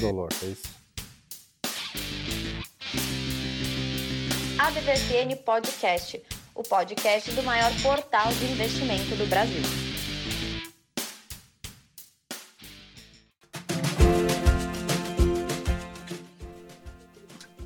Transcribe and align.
indolor, 0.00 0.28
é 0.42 0.46
isso? 0.46 0.80
ADVFN 4.58 5.36
Podcast, 5.44 6.22
o 6.54 6.62
podcast 6.62 7.30
do 7.32 7.42
maior 7.42 7.70
portal 7.82 8.32
de 8.32 8.46
investimento 8.46 9.14
do 9.16 9.28
Brasil. 9.28 9.62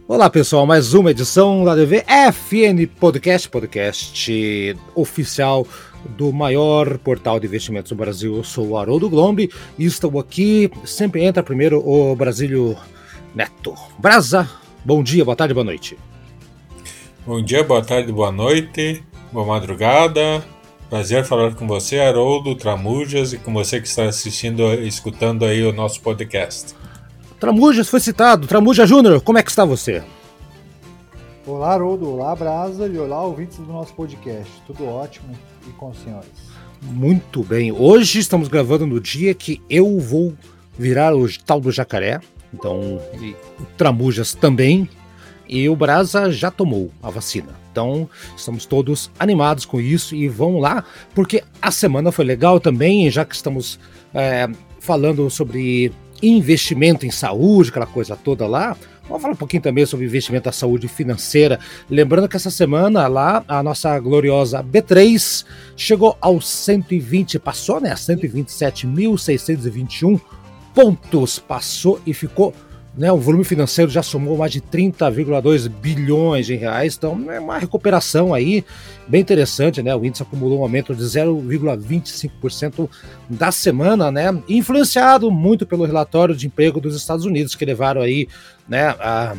Olá 0.06 0.28
pessoal, 0.28 0.66
mais 0.66 0.92
uma 0.92 1.10
edição 1.10 1.64
da 1.64 1.74
DV 1.74 2.04
FN 2.32 2.86
Podcast, 3.00 3.48
podcast 3.48 4.76
oficial 4.94 5.66
do 6.10 6.32
maior 6.32 6.98
portal 6.98 7.40
de 7.40 7.46
investimentos 7.46 7.90
do 7.90 7.96
Brasil. 7.96 8.36
Eu 8.36 8.44
sou 8.44 8.68
o 8.68 8.78
Haroldo 8.78 9.08
Glombi 9.08 9.50
e 9.78 9.84
estou 9.84 10.18
aqui. 10.18 10.70
Sempre 10.84 11.24
entra 11.24 11.42
primeiro 11.42 11.82
o 11.86 12.14
Brasílio 12.14 12.76
Neto. 13.34 13.74
Brasa, 13.98 14.48
bom 14.84 15.02
dia, 15.02 15.24
boa 15.24 15.36
tarde, 15.36 15.54
boa 15.54 15.64
noite. 15.64 15.98
Bom 17.26 17.42
dia, 17.42 17.64
boa 17.64 17.82
tarde, 17.82 18.12
boa 18.12 18.30
noite, 18.30 19.02
boa 19.32 19.46
madrugada. 19.46 20.44
Prazer 20.90 21.24
falar 21.24 21.54
com 21.54 21.66
você, 21.66 21.98
Haroldo 21.98 22.54
Tramujas, 22.54 23.32
e 23.32 23.38
com 23.38 23.52
você 23.52 23.80
que 23.80 23.88
está 23.88 24.04
assistindo 24.04 24.62
e 24.74 24.86
escutando 24.86 25.44
aí 25.44 25.64
o 25.64 25.72
nosso 25.72 26.00
podcast. 26.02 26.74
Tramujas 27.40 27.88
foi 27.88 28.00
citado. 28.00 28.46
Tramuja 28.46 28.86
Júnior, 28.86 29.20
como 29.20 29.38
é 29.38 29.42
que 29.42 29.50
está 29.50 29.64
você? 29.64 30.02
Olá, 31.46 31.72
Haroldo. 31.72 32.10
Olá, 32.10 32.34
Brasa. 32.34 32.86
E 32.86 32.96
olá, 32.96 33.22
ouvintes 33.22 33.58
do 33.58 33.72
nosso 33.72 33.92
podcast. 33.94 34.50
Tudo 34.66 34.86
ótimo 34.86 35.34
e 35.66 35.70
com 35.72 35.90
os 35.90 35.98
senhores. 35.98 36.30
Muito 36.82 37.42
bem. 37.42 37.72
Hoje 37.72 38.18
estamos 38.18 38.48
gravando 38.48 38.86
no 38.86 39.00
dia 39.00 39.34
que 39.34 39.60
eu 39.70 39.98
vou 39.98 40.34
virar 40.78 41.14
o 41.14 41.26
tal 41.44 41.60
do 41.60 41.72
jacaré. 41.72 42.20
Então, 42.52 43.00
o 43.58 43.64
Tramujas 43.76 44.34
também. 44.34 44.88
E 45.48 45.68
o 45.68 45.76
Brasa 45.76 46.30
já 46.30 46.50
tomou 46.50 46.90
a 47.02 47.10
vacina. 47.10 47.54
Então, 47.70 48.08
estamos 48.36 48.64
todos 48.64 49.10
animados 49.18 49.64
com 49.64 49.80
isso 49.80 50.14
e 50.14 50.28
vamos 50.28 50.62
lá, 50.62 50.84
porque 51.14 51.42
a 51.60 51.70
semana 51.70 52.12
foi 52.12 52.24
legal 52.24 52.60
também, 52.60 53.10
já 53.10 53.24
que 53.24 53.34
estamos 53.34 53.78
é, 54.14 54.48
falando 54.80 55.28
sobre 55.28 55.92
investimento 56.22 57.04
em 57.04 57.10
saúde, 57.10 57.70
aquela 57.70 57.86
coisa 57.86 58.16
toda 58.16 58.46
lá. 58.46 58.76
Vamos 59.06 59.22
falar 59.22 59.34
um 59.34 59.36
pouquinho 59.36 59.62
também 59.62 59.84
sobre 59.84 60.06
investimento 60.06 60.44
da 60.44 60.52
saúde 60.52 60.88
financeira. 60.88 61.60
Lembrando 61.90 62.26
que 62.28 62.36
essa 62.36 62.50
semana 62.50 63.06
lá 63.06 63.44
a 63.46 63.62
nossa 63.62 63.98
gloriosa 63.98 64.64
B3 64.64 65.44
chegou 65.76 66.16
aos 66.20 66.48
120, 66.48 67.38
passou, 67.38 67.80
né? 67.80 67.94
127.621 67.94 70.18
pontos, 70.74 71.38
passou 71.38 72.00
e 72.06 72.14
ficou 72.14 72.54
né, 72.96 73.10
o 73.10 73.18
volume 73.18 73.44
financeiro 73.44 73.90
já 73.90 74.02
somou 74.02 74.38
mais 74.38 74.52
de 74.52 74.60
30,2 74.60 75.68
bilhões 75.68 76.46
de 76.46 76.54
reais, 76.54 76.94
então 76.96 77.30
é 77.30 77.40
uma 77.40 77.58
recuperação 77.58 78.32
aí 78.32 78.64
bem 79.08 79.20
interessante, 79.20 79.82
né? 79.82 79.94
O 79.94 80.04
índice 80.04 80.22
acumulou 80.22 80.60
um 80.60 80.62
aumento 80.62 80.94
de 80.94 81.02
0,25% 81.02 82.88
da 83.28 83.50
semana, 83.50 84.10
né? 84.10 84.26
Influenciado 84.48 85.30
muito 85.30 85.66
pelo 85.66 85.84
relatório 85.84 86.36
de 86.36 86.46
emprego 86.46 86.80
dos 86.80 86.94
Estados 86.94 87.24
Unidos, 87.24 87.54
que 87.54 87.64
levaram 87.64 88.00
aí, 88.00 88.28
né, 88.68 88.88
a 89.00 89.36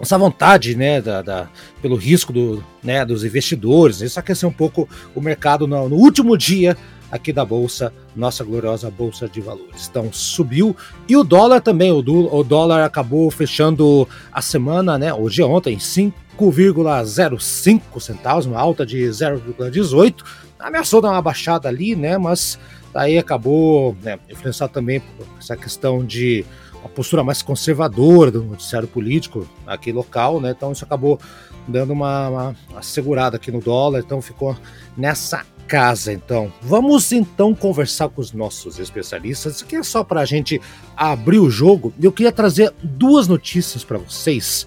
essa 0.00 0.18
vontade, 0.18 0.74
né, 0.74 1.00
da, 1.00 1.22
da, 1.22 1.48
pelo 1.80 1.94
risco 1.94 2.32
do, 2.32 2.64
né, 2.82 3.04
dos 3.04 3.22
investidores, 3.22 4.00
isso 4.00 4.18
aqueceu 4.18 4.48
um 4.48 4.52
pouco 4.52 4.88
o 5.14 5.20
mercado 5.20 5.64
no, 5.64 5.88
no 5.88 5.94
último 5.94 6.36
dia 6.36 6.76
aqui 7.12 7.32
da 7.32 7.44
Bolsa, 7.44 7.92
nossa 8.16 8.42
gloriosa 8.42 8.90
Bolsa 8.90 9.28
de 9.28 9.42
Valores. 9.42 9.86
Então 9.88 10.10
subiu 10.10 10.74
e 11.06 11.14
o 11.14 11.22
dólar 11.22 11.60
também, 11.60 11.92
o, 11.92 12.00
do, 12.00 12.34
o 12.34 12.42
dólar 12.42 12.82
acabou 12.82 13.30
fechando 13.30 14.08
a 14.32 14.40
semana, 14.40 14.96
né, 14.96 15.12
hoje 15.12 15.42
ontem, 15.42 15.76
5,05 15.76 18.00
centavos, 18.00 18.46
uma 18.46 18.58
alta 18.58 18.86
de 18.86 19.04
0,18. 19.04 20.24
Ameaçou 20.58 21.02
dar 21.02 21.10
uma 21.10 21.20
baixada 21.20 21.68
ali, 21.68 21.94
né, 21.94 22.16
mas 22.16 22.58
aí 22.94 23.18
acabou 23.18 23.94
né, 24.02 24.18
influenciado 24.30 24.72
também 24.72 25.00
por 25.00 25.26
essa 25.38 25.54
questão 25.54 26.02
de 26.02 26.46
uma 26.80 26.88
postura 26.88 27.22
mais 27.22 27.42
conservadora 27.42 28.30
do 28.30 28.42
noticiário 28.42 28.88
político 28.88 29.46
aqui 29.66 29.92
local, 29.92 30.40
né? 30.40 30.50
Então 30.50 30.72
isso 30.72 30.84
acabou 30.84 31.20
dando 31.66 31.92
uma, 31.92 32.28
uma 32.28 32.82
segurada 32.82 33.36
aqui 33.36 33.52
no 33.52 33.60
dólar, 33.60 34.00
então 34.00 34.20
ficou 34.20 34.56
nessa 34.96 35.44
casa, 35.66 36.12
então. 36.12 36.52
Vamos 36.60 37.12
então 37.12 37.54
conversar 37.54 38.08
com 38.08 38.20
os 38.20 38.32
nossos 38.32 38.78
especialistas. 38.78 39.62
Aqui 39.62 39.76
é 39.76 39.82
só 39.82 40.04
para 40.04 40.20
a 40.20 40.24
gente 40.24 40.60
abrir 40.96 41.38
o 41.38 41.50
jogo. 41.50 41.92
Eu 42.00 42.12
queria 42.12 42.32
trazer 42.32 42.72
duas 42.82 43.28
notícias 43.28 43.84
para 43.84 43.98
vocês. 43.98 44.66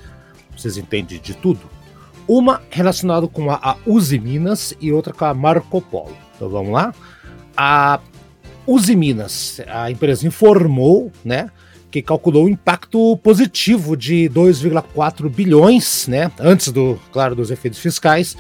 Vocês 0.56 0.78
entendem 0.78 1.20
de 1.20 1.34
tudo? 1.36 1.62
Uma 2.28 2.62
relacionada 2.70 3.28
com 3.28 3.52
a, 3.52 3.56
a 3.56 3.78
Uzi 3.86 4.18
Minas 4.18 4.74
e 4.82 4.92
outra 4.92 5.14
com 5.14 5.26
a 5.26 5.34
Marco 5.34 5.82
Polo. 5.82 6.18
Então 6.36 6.50
vamos 6.50 6.72
lá. 6.72 6.94
A 7.56 8.00
Uzi 8.66 8.96
Minas, 8.96 9.62
a 9.68 9.92
empresa 9.92 10.26
informou, 10.26 11.12
né, 11.24 11.52
que 11.92 12.02
calculou 12.02 12.46
o 12.46 12.50
impacto 12.50 13.16
positivo 13.18 13.96
de 13.96 14.30
2,4 14.30 15.30
bilhões, 15.30 16.08
né, 16.08 16.32
antes 16.40 16.72
do, 16.72 17.00
claro, 17.12 17.36
dos 17.36 17.52
efeitos 17.52 17.80
fiscais, 17.80 18.36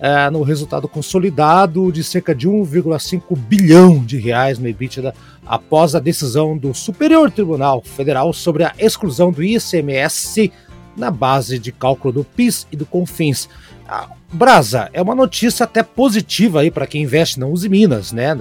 é, 0.00 0.28
no 0.30 0.42
resultado 0.42 0.88
consolidado 0.88 1.90
de 1.92 2.02
cerca 2.02 2.34
de 2.34 2.48
1,5 2.48 3.36
bilhão 3.36 4.04
de 4.04 4.18
reais 4.18 4.58
no 4.58 4.68
EBITDA 4.68 5.14
após 5.46 5.94
a 5.94 6.00
decisão 6.00 6.56
do 6.56 6.74
Superior 6.74 7.30
Tribunal 7.30 7.82
Federal 7.82 8.32
sobre 8.32 8.64
a 8.64 8.74
exclusão 8.78 9.30
do 9.30 9.42
ICMS 9.42 10.52
na 10.96 11.10
base 11.10 11.58
de 11.58 11.72
cálculo 11.72 12.12
do 12.12 12.24
PIS 12.24 12.66
e 12.70 12.76
do 12.76 12.86
CONFINS. 12.86 13.48
A 13.86 14.08
Brasa, 14.32 14.88
é 14.92 15.02
uma 15.02 15.14
notícia 15.14 15.64
até 15.64 15.82
positiva 15.82 16.60
aí 16.60 16.70
para 16.70 16.86
quem 16.86 17.02
investe 17.02 17.38
na 17.38 17.46
Uzi 17.46 17.68
Minas, 17.68 18.12
né? 18.12 18.34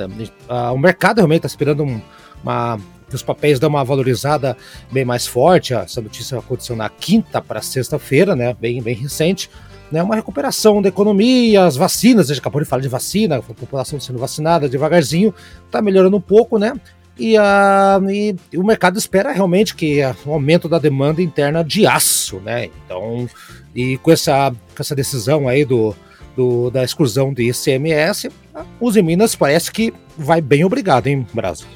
O 0.74 0.78
mercado 0.78 1.18
realmente 1.18 1.40
está 1.40 1.48
esperando 1.48 1.84
um, 1.84 2.02
uma 2.42 2.80
os 3.14 3.22
papéis 3.22 3.60
dão 3.60 3.70
uma 3.70 3.84
valorizada 3.84 4.58
bem 4.92 5.06
mais 5.06 5.28
forte. 5.28 5.72
Essa 5.74 6.02
notícia 6.02 6.40
aconteceu 6.40 6.76
na 6.76 6.90
quinta 6.90 7.40
para 7.40 7.62
sexta-feira, 7.62 8.36
né? 8.36 8.56
Bem, 8.60 8.82
bem 8.82 8.96
recente 8.96 9.52
né, 9.94 10.02
uma 10.02 10.16
recuperação 10.16 10.82
da 10.82 10.90
economia, 10.90 11.66
as 11.66 11.76
vacinas, 11.76 12.26
a 12.26 12.34
gente 12.34 12.42
acabou 12.42 12.60
de 12.60 12.68
falar 12.68 12.82
de 12.82 12.88
vacina, 12.88 13.38
a 13.38 13.42
população 13.44 14.00
sendo 14.00 14.18
vacinada 14.18 14.68
devagarzinho, 14.68 15.32
está 15.68 15.84
melhorando 15.84 16.18
um 16.18 16.22
pouco, 16.22 16.58
né? 16.58 16.74
E, 17.16 17.38
a, 17.38 18.02
e, 18.10 18.36
e, 18.52 18.58
o 18.58 18.64
mercado 18.64 18.98
espera 18.98 19.32
realmente 19.32 19.76
que 19.76 20.02
o 20.26 20.32
um 20.32 20.34
aumento 20.34 20.68
da 20.68 20.80
demanda 20.80 21.22
interna 21.22 21.64
de 21.64 21.86
aço, 21.86 22.38
né? 22.40 22.72
Então, 22.84 23.30
e 23.76 24.00
com 24.00 24.12
essa, 24.12 24.50
com 24.50 24.82
essa 24.82 24.96
decisão 24.96 25.48
aí 25.48 25.64
do, 25.64 25.96
do, 26.36 26.72
da 26.72 26.84
exclusão 26.84 27.32
do 27.32 27.40
ICMS, 27.44 28.32
os 28.80 28.96
Minas 28.96 29.36
parece 29.36 29.72
que 29.72 29.94
vai 30.18 30.42
bem 30.42 30.66
obrigado, 30.66 31.06
hein, 31.06 31.28
Brasil? 31.32 31.68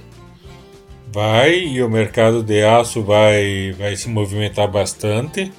Vai, 1.13 1.53
e 1.53 1.83
o 1.83 1.89
mercado 1.89 2.41
de 2.41 2.63
aço 2.63 3.03
vai, 3.03 3.75
vai 3.77 3.95
se 3.95 4.09
movimentar 4.09 4.67
bastante 4.67 5.51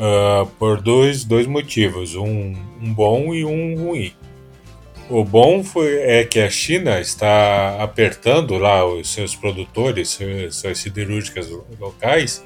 uh, 0.00 0.46
por 0.58 0.80
dois, 0.80 1.24
dois 1.24 1.46
motivos, 1.46 2.14
um, 2.16 2.54
um 2.80 2.94
bom 2.94 3.34
e 3.34 3.44
um 3.44 3.76
ruim. 3.76 4.12
O 5.08 5.24
bom 5.24 5.62
foi, 5.62 5.98
é 5.98 6.24
que 6.24 6.38
a 6.40 6.48
China 6.48 7.00
está 7.00 7.82
apertando 7.82 8.56
lá 8.56 8.84
os 8.86 9.12
seus 9.12 9.34
produtores, 9.34 10.18
suas 10.52 10.78
siderúrgicas 10.78 11.50
locais, 11.80 12.44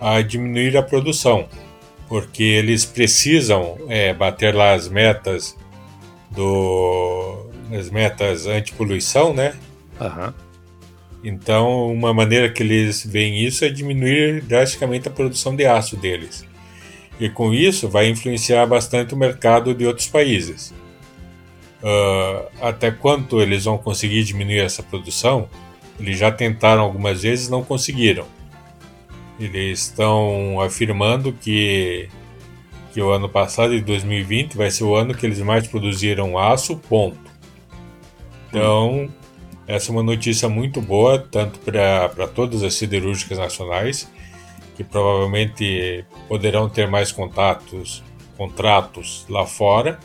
a 0.00 0.20
diminuir 0.22 0.76
a 0.76 0.82
produção, 0.82 1.48
porque 2.08 2.44
eles 2.44 2.84
precisam 2.84 3.76
é, 3.88 4.14
bater 4.14 4.54
lá 4.54 4.72
as 4.72 4.88
metas 4.88 5.56
do 6.30 7.50
as 7.72 7.90
metas 7.90 8.46
anti-poluição, 8.46 9.34
né? 9.34 9.56
Uhum. 10.00 10.32
Então, 11.24 11.92
uma 11.92 12.14
maneira 12.14 12.48
que 12.48 12.62
eles 12.62 13.04
veem 13.04 13.44
isso 13.44 13.64
é 13.64 13.68
diminuir 13.68 14.42
drasticamente 14.42 15.08
a 15.08 15.10
produção 15.10 15.56
de 15.56 15.66
aço 15.66 15.96
deles 15.96 16.46
e 17.18 17.28
com 17.28 17.52
isso 17.52 17.88
vai 17.88 18.08
influenciar 18.08 18.66
bastante 18.66 19.14
o 19.14 19.16
mercado 19.16 19.74
de 19.74 19.86
outros 19.86 20.06
países. 20.06 20.74
Uh, 21.82 22.48
até 22.60 22.90
quanto 22.90 23.40
eles 23.40 23.64
vão 23.64 23.78
conseguir 23.78 24.24
diminuir 24.24 24.60
essa 24.60 24.82
produção? 24.82 25.48
Eles 25.98 26.18
já 26.18 26.30
tentaram 26.30 26.82
algumas 26.82 27.22
vezes, 27.22 27.48
não 27.48 27.62
conseguiram. 27.62 28.26
Eles 29.38 29.80
estão 29.80 30.60
afirmando 30.60 31.32
que, 31.32 32.08
que 32.92 33.00
o 33.00 33.10
ano 33.10 33.28
passado, 33.28 33.74
de 33.74 33.82
2020, 33.82 34.56
vai 34.56 34.70
ser 34.70 34.84
o 34.84 34.94
ano 34.94 35.14
que 35.14 35.24
eles 35.24 35.40
mais 35.40 35.66
produziram 35.66 36.38
aço, 36.38 36.76
ponto. 36.76 37.18
Então, 38.48 39.10
essa 39.66 39.90
é 39.90 39.92
uma 39.92 40.02
notícia 40.02 40.48
muito 40.48 40.80
boa, 40.80 41.18
tanto 41.18 41.58
para 41.58 42.26
todas 42.28 42.62
as 42.62 42.74
siderúrgicas 42.74 43.38
nacionais, 43.38 44.08
que 44.76 44.84
provavelmente 44.84 46.04
poderão 46.28 46.68
ter 46.68 46.86
mais 46.88 47.10
contatos, 47.10 48.02
contratos 48.36 49.24
lá 49.28 49.46
fora. 49.46 49.98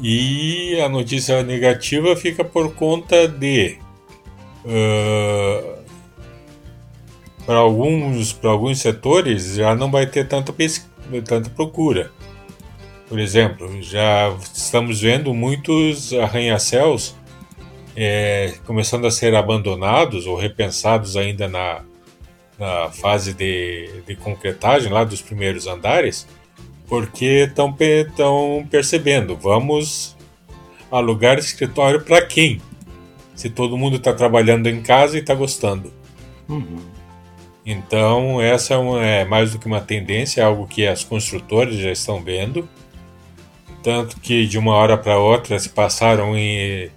E 0.00 0.80
a 0.80 0.88
notícia 0.88 1.42
negativa 1.42 2.16
fica 2.16 2.44
por 2.44 2.74
conta 2.74 3.28
de 3.28 3.78
uh, 4.64 5.82
para 7.46 7.58
alguns, 7.58 8.32
para 8.32 8.50
alguns 8.50 8.80
setores 8.80 9.54
já 9.54 9.74
não 9.74 9.90
vai 9.90 10.06
ter 10.06 10.26
tanta, 10.26 10.52
tanta 11.24 11.50
procura. 11.50 12.10
Por 13.08 13.18
exemplo, 13.18 13.80
já 13.82 14.34
estamos 14.54 15.00
vendo 15.00 15.32
muitos 15.34 16.12
arranha-céus 16.14 17.14
é, 17.94 18.54
começando 18.66 19.06
a 19.06 19.10
ser 19.10 19.34
abandonados 19.34 20.26
ou 20.26 20.36
repensados 20.36 21.16
ainda 21.16 21.46
na, 21.46 21.84
na 22.58 22.90
fase 22.90 23.32
de, 23.32 24.02
de 24.06 24.16
concretagem 24.16 24.92
lá 24.92 25.04
dos 25.04 25.22
primeiros 25.22 25.66
andares, 25.66 26.26
porque 26.86 27.48
estão 27.48 27.74
percebendo, 28.70 29.36
vamos 29.36 30.16
alugar 30.90 31.38
escritório 31.38 32.02
para 32.02 32.20
quem? 32.24 32.60
Se 33.34 33.48
todo 33.48 33.78
mundo 33.78 33.96
está 33.96 34.12
trabalhando 34.12 34.68
em 34.68 34.82
casa 34.82 35.16
e 35.16 35.20
está 35.20 35.34
gostando. 35.34 35.92
Uhum. 36.48 36.80
Então, 37.64 38.40
essa 38.40 38.74
é, 38.74 38.76
uma, 38.76 39.04
é 39.04 39.24
mais 39.24 39.52
do 39.52 39.58
que 39.58 39.66
uma 39.66 39.80
tendência, 39.80 40.40
é 40.40 40.44
algo 40.44 40.66
que 40.66 40.86
as 40.86 41.02
construtoras 41.02 41.76
já 41.76 41.90
estão 41.90 42.22
vendo 42.22 42.68
tanto 43.82 44.20
que 44.20 44.46
de 44.46 44.58
uma 44.58 44.74
hora 44.74 44.96
para 44.96 45.18
outra 45.18 45.58
se 45.58 45.68
passaram 45.68 46.38
e 46.38 46.90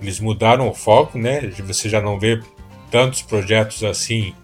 eles 0.00 0.18
mudaram 0.18 0.68
o 0.68 0.74
foco, 0.74 1.18
né? 1.18 1.52
Você 1.58 1.88
já 1.88 2.00
não 2.00 2.18
vê 2.18 2.40
tantos 2.90 3.22
projetos 3.22 3.84
assim 3.84 4.34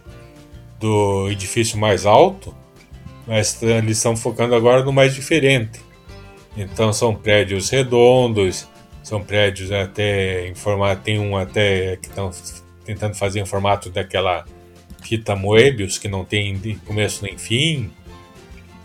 do 0.80 1.30
edifício 1.30 1.78
mais 1.78 2.06
alto, 2.06 2.54
mas 3.26 3.62
eles 3.62 3.98
estão 3.98 4.16
focando 4.16 4.54
agora 4.54 4.82
no 4.82 4.92
mais 4.92 5.14
diferente. 5.14 5.80
Então 6.56 6.92
são 6.92 7.14
prédios 7.14 7.68
redondos, 7.68 8.66
são 9.02 9.22
prédios 9.22 9.70
até 9.70 10.48
em 10.48 10.54
formato, 10.54 11.02
tem 11.02 11.18
um 11.18 11.36
até 11.36 11.96
que 11.96 12.08
estão 12.08 12.30
tentando 12.84 13.14
fazer 13.14 13.40
em 13.40 13.46
formato 13.46 13.90
daquela 13.90 14.44
fita 15.02 15.36
Moebius 15.36 15.98
que 15.98 16.08
não 16.08 16.24
tem 16.24 16.58
começo 16.86 17.22
nem 17.22 17.36
fim. 17.36 17.90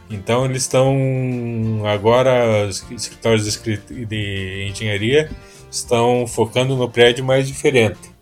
Então 0.10 0.46
eles 0.46 0.64
estão 0.64 1.82
agora 1.86 2.68
os 2.68 2.86
escritórios 2.92 3.60
de 4.08 4.68
engenharia 4.70 5.32
estão 5.72 6.28
focando 6.28 6.76
no 6.76 6.90
prédio 6.90 7.26
mais 7.26 7.48
diferente 7.48 8.14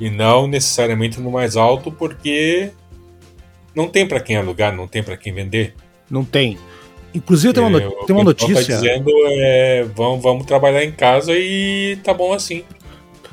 e 0.00 0.10
não 0.10 0.48
necessariamente 0.48 1.20
no 1.20 1.30
mais 1.30 1.56
alto 1.56 1.92
porque 1.92 2.72
não 3.74 3.88
tem 3.88 4.06
para 4.06 4.20
quem 4.20 4.36
alugar, 4.36 4.74
não 4.74 4.86
tem 4.86 5.02
para 5.02 5.16
quem 5.16 5.32
vender. 5.32 5.74
Não 6.10 6.24
tem. 6.24 6.58
Inclusive 7.14 7.52
tem 7.52 7.62
uma, 7.62 7.78
no... 7.78 8.06
tem 8.06 8.16
uma 8.16 8.24
notícia. 8.24 8.76
Tá 8.76 8.80
dizendo 8.80 9.10
é 9.26 9.84
vamos, 9.94 10.22
vamos 10.22 10.46
trabalhar 10.46 10.84
em 10.84 10.92
casa 10.92 11.32
e 11.34 11.98
tá 12.02 12.14
bom 12.14 12.32
assim. 12.32 12.64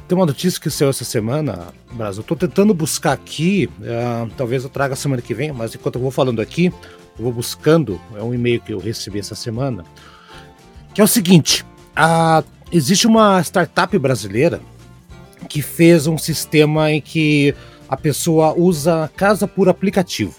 Tem 0.08 0.18
uma 0.18 0.26
notícia 0.26 0.60
que 0.60 0.70
saiu 0.72 0.90
essa 0.90 1.06
semana, 1.06 1.68
Brasil. 1.92 2.22
Eu 2.22 2.28
tô 2.28 2.36
tentando 2.36 2.74
buscar 2.74 3.14
aqui, 3.14 3.70
uh, 3.80 4.30
talvez 4.36 4.64
eu 4.64 4.70
traga 4.70 4.96
semana 4.96 5.22
que 5.22 5.36
vem, 5.36 5.52
mas 5.52 5.76
enquanto 5.76 5.96
eu 5.96 6.02
vou 6.02 6.10
falando 6.10 6.42
aqui, 6.42 6.74
eu 7.18 7.24
vou 7.24 7.32
buscando, 7.32 8.02
é 8.18 8.24
um 8.24 8.34
e-mail 8.34 8.60
que 8.60 8.74
eu 8.74 8.80
recebi 8.80 9.20
essa 9.20 9.36
semana, 9.36 9.86
que 10.96 11.00
é 11.00 11.04
o 11.04 11.08
seguinte: 11.08 11.64
a, 11.96 12.44
existe 12.72 13.06
uma 13.06 13.40
startup 13.44 13.96
brasileira 14.00 14.60
que 15.48 15.62
fez 15.62 16.08
um 16.08 16.18
sistema 16.18 16.92
em 16.92 17.00
que 17.00 17.54
a 17.90 17.98
pessoa 17.98 18.54
usa 18.56 19.10
casa 19.16 19.48
por 19.48 19.68
aplicativo. 19.68 20.36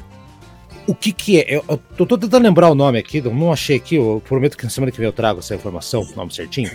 O 0.87 0.95
que 0.95 1.13
que 1.13 1.41
é? 1.41 1.57
Eu, 1.57 1.81
tô 2.07 2.17
tentando 2.17 2.43
lembrar 2.43 2.71
o 2.71 2.75
nome 2.75 2.99
aqui, 2.99 3.21
não 3.21 3.53
achei 3.53 3.77
aqui, 3.77 3.97
eu 3.97 4.23
prometo 4.27 4.57
que 4.57 4.65
na 4.65 4.71
semana 4.71 4.91
que 4.91 4.99
vem 4.99 5.07
eu 5.07 5.13
trago 5.13 5.41
essa 5.41 5.55
informação, 5.55 6.03
o 6.03 6.17
nome 6.17 6.33
certinho. 6.33 6.71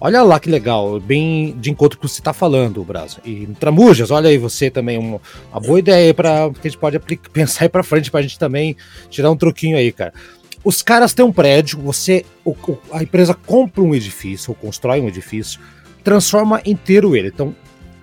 Olha 0.00 0.22
lá 0.22 0.40
que 0.40 0.50
legal, 0.50 1.00
bem 1.00 1.56
de 1.58 1.70
encontro 1.70 1.98
com 1.98 2.04
o 2.04 2.08
que 2.08 2.14
você 2.14 2.20
está 2.20 2.32
falando, 2.32 2.84
Brasil. 2.84 3.20
E 3.24 3.46
Tramujas, 3.58 4.10
olha 4.10 4.28
aí 4.28 4.38
você 4.38 4.70
também, 4.70 4.98
uma, 4.98 5.20
uma 5.50 5.60
boa 5.60 5.78
ideia 5.78 6.12
para 6.12 6.50
que 6.50 6.66
a 6.66 6.70
gente 6.70 6.78
pode 6.78 6.98
pensar 7.32 7.64
aí 7.64 7.68
para 7.68 7.82
frente 7.82 8.10
para 8.10 8.20
a 8.20 8.22
gente 8.22 8.38
também 8.38 8.76
tirar 9.08 9.30
um 9.30 9.36
troquinho 9.36 9.76
aí, 9.76 9.92
cara. 9.92 10.12
Os 10.64 10.82
caras 10.82 11.12
têm 11.12 11.24
um 11.24 11.32
prédio, 11.32 11.78
você, 11.78 12.24
o, 12.44 12.56
a 12.92 13.02
empresa 13.02 13.34
compra 13.34 13.82
um 13.82 13.94
edifício 13.94 14.50
ou 14.50 14.54
constrói 14.54 15.00
um 15.00 15.08
edifício, 15.08 15.60
transforma 16.02 16.60
inteiro 16.64 17.14
ele. 17.14 17.28
Então 17.28 17.54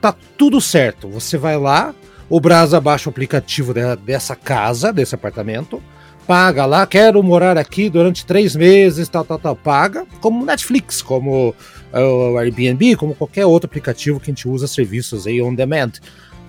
tá 0.02 0.16
tudo 0.38 0.60
certo. 0.60 1.08
Você 1.10 1.38
vai 1.38 1.58
lá, 1.58 1.94
o 2.30 2.40
Brasa 2.40 2.82
baixa 2.82 3.08
o 3.08 3.12
aplicativo 3.12 3.74
de, 3.74 3.96
dessa 3.98 4.36
casa, 4.36 4.92
desse 4.92 5.14
apartamento, 5.14 5.82
paga 6.26 6.66
lá, 6.66 6.88
quero 6.88 7.22
morar 7.22 7.58
aqui 7.58 7.90
durante 7.90 8.26
três 8.26 8.56
meses, 8.56 9.08
tal, 9.10 9.24
tal, 9.24 9.38
tal, 9.38 9.56
paga, 9.56 10.06
como 10.20 10.46
Netflix, 10.46 11.02
como 11.02 11.54
o 11.94 12.38
Airbnb, 12.38 12.96
como 12.96 13.16
qualquer 13.16 13.46
outro 13.46 13.68
aplicativo 13.68 14.20
que 14.20 14.32
a 14.32 14.34
gente 14.34 14.48
usa 14.48 14.68
serviços 14.68 15.28
aí 15.28 15.42
on 15.42 15.54
demand. 15.54 15.92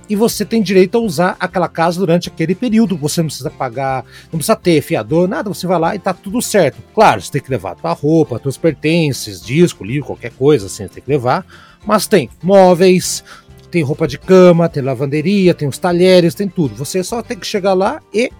E 0.08 0.16
você 0.16 0.44
tem 0.44 0.60
direito 0.62 0.98
a 0.98 1.00
usar 1.00 1.36
aquela 1.40 1.68
casa 1.68 1.98
durante 1.98 2.28
aquele 2.28 2.54
período. 2.54 2.96
Você 2.98 3.22
não 3.22 3.28
precisa 3.28 3.50
pagar, 3.50 4.04
não 4.24 4.38
precisa 4.38 4.56
ter 4.56 4.82
fiador, 4.82 5.26
nada. 5.26 5.48
Você 5.48 5.66
vai 5.66 5.78
lá 5.78 5.94
e 5.94 5.98
tá 5.98 6.12
tudo 6.12 6.42
certo. 6.42 6.82
Claro, 6.94 7.20
você 7.20 7.32
tem 7.32 7.40
que 7.40 7.50
levar 7.50 7.76
tua 7.76 7.92
roupa, 7.92 8.38
tuas 8.38 8.58
pertences, 8.58 9.40
disco, 9.40 9.84
livro, 9.84 10.08
qualquer 10.08 10.32
coisa 10.32 10.66
assim, 10.66 10.84
você 10.84 10.94
tem 10.94 11.02
que 11.02 11.10
levar. 11.10 11.46
Mas 11.86 12.06
tem 12.06 12.28
móveis, 12.42 13.24
tem 13.72 13.82
roupa 13.82 14.06
de 14.06 14.18
cama, 14.18 14.68
tem 14.68 14.82
lavanderia, 14.82 15.54
tem 15.54 15.66
os 15.66 15.78
talheres, 15.78 16.34
tem 16.34 16.46
tudo. 16.46 16.74
Você 16.76 17.02
só 17.02 17.22
tem 17.22 17.38
que 17.38 17.46
chegar 17.46 17.72
lá 17.72 18.02
e 18.12 18.30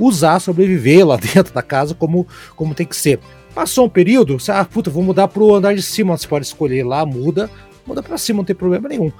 usar, 0.00 0.40
sobreviver 0.40 1.06
lá 1.06 1.16
dentro 1.32 1.54
da 1.54 1.62
casa 1.62 1.94
como, 1.94 2.26
como 2.56 2.74
tem 2.74 2.84
que 2.84 2.96
ser. 2.96 3.20
Passou 3.54 3.86
um 3.86 3.88
período, 3.88 4.38
você, 4.38 4.50
ah, 4.50 4.64
puta, 4.64 4.90
vou 4.90 5.02
mudar 5.02 5.28
pro 5.28 5.54
andar 5.54 5.74
de 5.74 5.82
cima. 5.82 6.18
Você 6.18 6.26
pode 6.26 6.44
escolher 6.44 6.84
lá, 6.84 7.06
muda, 7.06 7.48
muda 7.86 8.02
para 8.02 8.18
cima, 8.18 8.38
não 8.38 8.44
tem 8.44 8.56
problema 8.56 8.88
nenhum. 8.88 9.12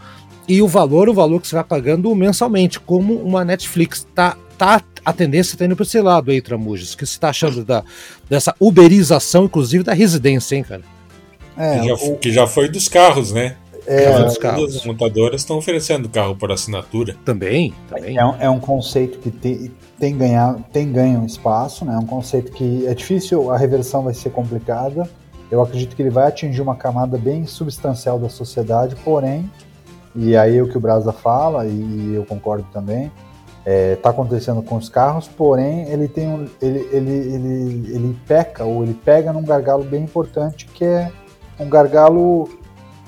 E 0.49 0.61
o 0.61 0.67
valor, 0.67 1.08
o 1.08 1.14
valor 1.14 1.40
que 1.40 1.46
você 1.46 1.55
vai 1.55 1.64
pagando 1.64 2.12
mensalmente, 2.14 2.81
como 2.81 3.14
uma 3.14 3.44
Netflix. 3.44 4.06
Tá, 4.12 4.37
tá 4.58 4.82
a 5.05 5.12
tendência 5.12 5.56
tá 5.56 5.64
indo 5.64 5.76
para 5.76 5.84
esse 5.84 6.00
lado 6.00 6.32
aí, 6.32 6.40
Tramujas. 6.40 6.94
O 6.94 6.96
que 6.96 7.06
você 7.06 7.19
tá 7.19 7.28
achando 7.28 7.64
da, 7.64 7.84
dessa 8.28 8.55
uberização, 8.58 9.44
inclusive, 9.44 9.84
da 9.84 9.93
residência, 9.93 10.56
hein, 10.56 10.64
cara? 10.64 10.82
É, 11.56 11.78
que, 11.78 11.87
já, 11.87 11.94
o... 11.94 12.16
que 12.16 12.32
já 12.32 12.46
foi 12.46 12.69
dos 12.69 12.88
carros, 12.88 13.32
né? 13.32 13.56
É, 13.90 14.06
as 14.06 14.84
montadoras 14.84 15.40
estão 15.40 15.58
oferecendo 15.58 16.08
carro 16.08 16.37
por 16.37 16.52
assinatura. 16.52 17.16
Também, 17.25 17.75
também. 17.88 18.16
É, 18.16 18.25
um, 18.25 18.34
é 18.38 18.48
um 18.48 18.60
conceito 18.60 19.19
que 19.19 19.32
tem, 19.32 19.72
tem, 19.98 20.16
ganhar, 20.16 20.56
tem 20.72 20.92
ganho 20.92 21.26
espaço, 21.26 21.84
né? 21.84 21.94
É 21.94 21.98
um 21.98 22.06
conceito 22.06 22.52
que 22.52 22.87
é 22.87 22.94
difícil, 22.94 23.50
a 23.50 23.58
reversão 23.58 24.04
vai 24.04 24.14
ser 24.14 24.31
complicada. 24.31 25.10
Eu 25.50 25.60
acredito 25.60 25.96
que 25.96 26.02
ele 26.02 26.10
vai 26.10 26.28
atingir 26.28 26.62
uma 26.62 26.76
camada 26.76 27.19
bem 27.19 27.44
substancial 27.46 28.16
da 28.16 28.28
sociedade, 28.28 28.94
porém, 29.04 29.50
e 30.14 30.37
aí 30.37 30.56
é 30.56 30.62
o 30.62 30.69
que 30.69 30.76
o 30.76 30.81
Brasa 30.81 31.12
fala, 31.12 31.66
e 31.66 32.14
eu 32.14 32.25
concordo 32.25 32.64
também, 32.72 33.10
está 33.58 33.64
é, 33.66 33.96
tá 33.96 34.10
acontecendo 34.10 34.62
com 34.62 34.76
os 34.76 34.88
carros, 34.88 35.26
porém 35.26 35.88
ele 35.90 36.06
tem 36.06 36.28
um, 36.28 36.47
ele, 36.62 36.88
ele, 36.92 37.11
ele, 37.11 37.94
ele 37.94 38.16
peca 38.28 38.64
ou 38.64 38.85
ele 38.85 38.94
pega 38.94 39.32
num 39.32 39.42
gargalo 39.42 39.82
bem 39.82 40.04
importante 40.04 40.66
que 40.66 40.85
é 40.85 41.11
um 41.59 41.68
gargalo 41.68 42.49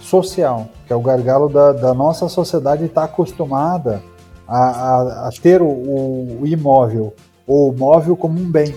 social, 0.02 0.68
que 0.86 0.92
é 0.92 0.96
o 0.96 1.00
gargalo 1.00 1.48
da, 1.48 1.72
da 1.72 1.94
nossa 1.94 2.28
sociedade 2.28 2.84
estar 2.84 3.02
tá 3.02 3.06
acostumada 3.06 4.02
a, 4.46 4.58
a, 4.58 5.28
a 5.28 5.30
ter 5.30 5.62
o, 5.62 5.66
o, 5.66 6.40
imóvel 6.44 7.14
ou 7.46 7.70
o 7.70 7.76
móvel 7.76 8.16
como 8.16 8.38
um 8.38 8.50
bem. 8.50 8.74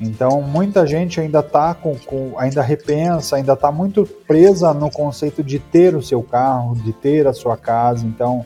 Então 0.00 0.42
muita 0.42 0.86
gente 0.86 1.20
ainda 1.20 1.42
tá 1.42 1.74
com, 1.74 1.96
com 1.96 2.32
ainda 2.36 2.60
repensa, 2.60 3.36
ainda 3.36 3.54
está 3.54 3.72
muito 3.72 4.04
presa 4.26 4.74
no 4.74 4.90
conceito 4.90 5.42
de 5.42 5.58
ter 5.58 5.94
o 5.94 6.02
seu 6.02 6.22
carro, 6.22 6.74
de 6.74 6.92
ter 6.92 7.26
a 7.26 7.32
sua 7.32 7.56
casa. 7.56 8.04
Então 8.04 8.44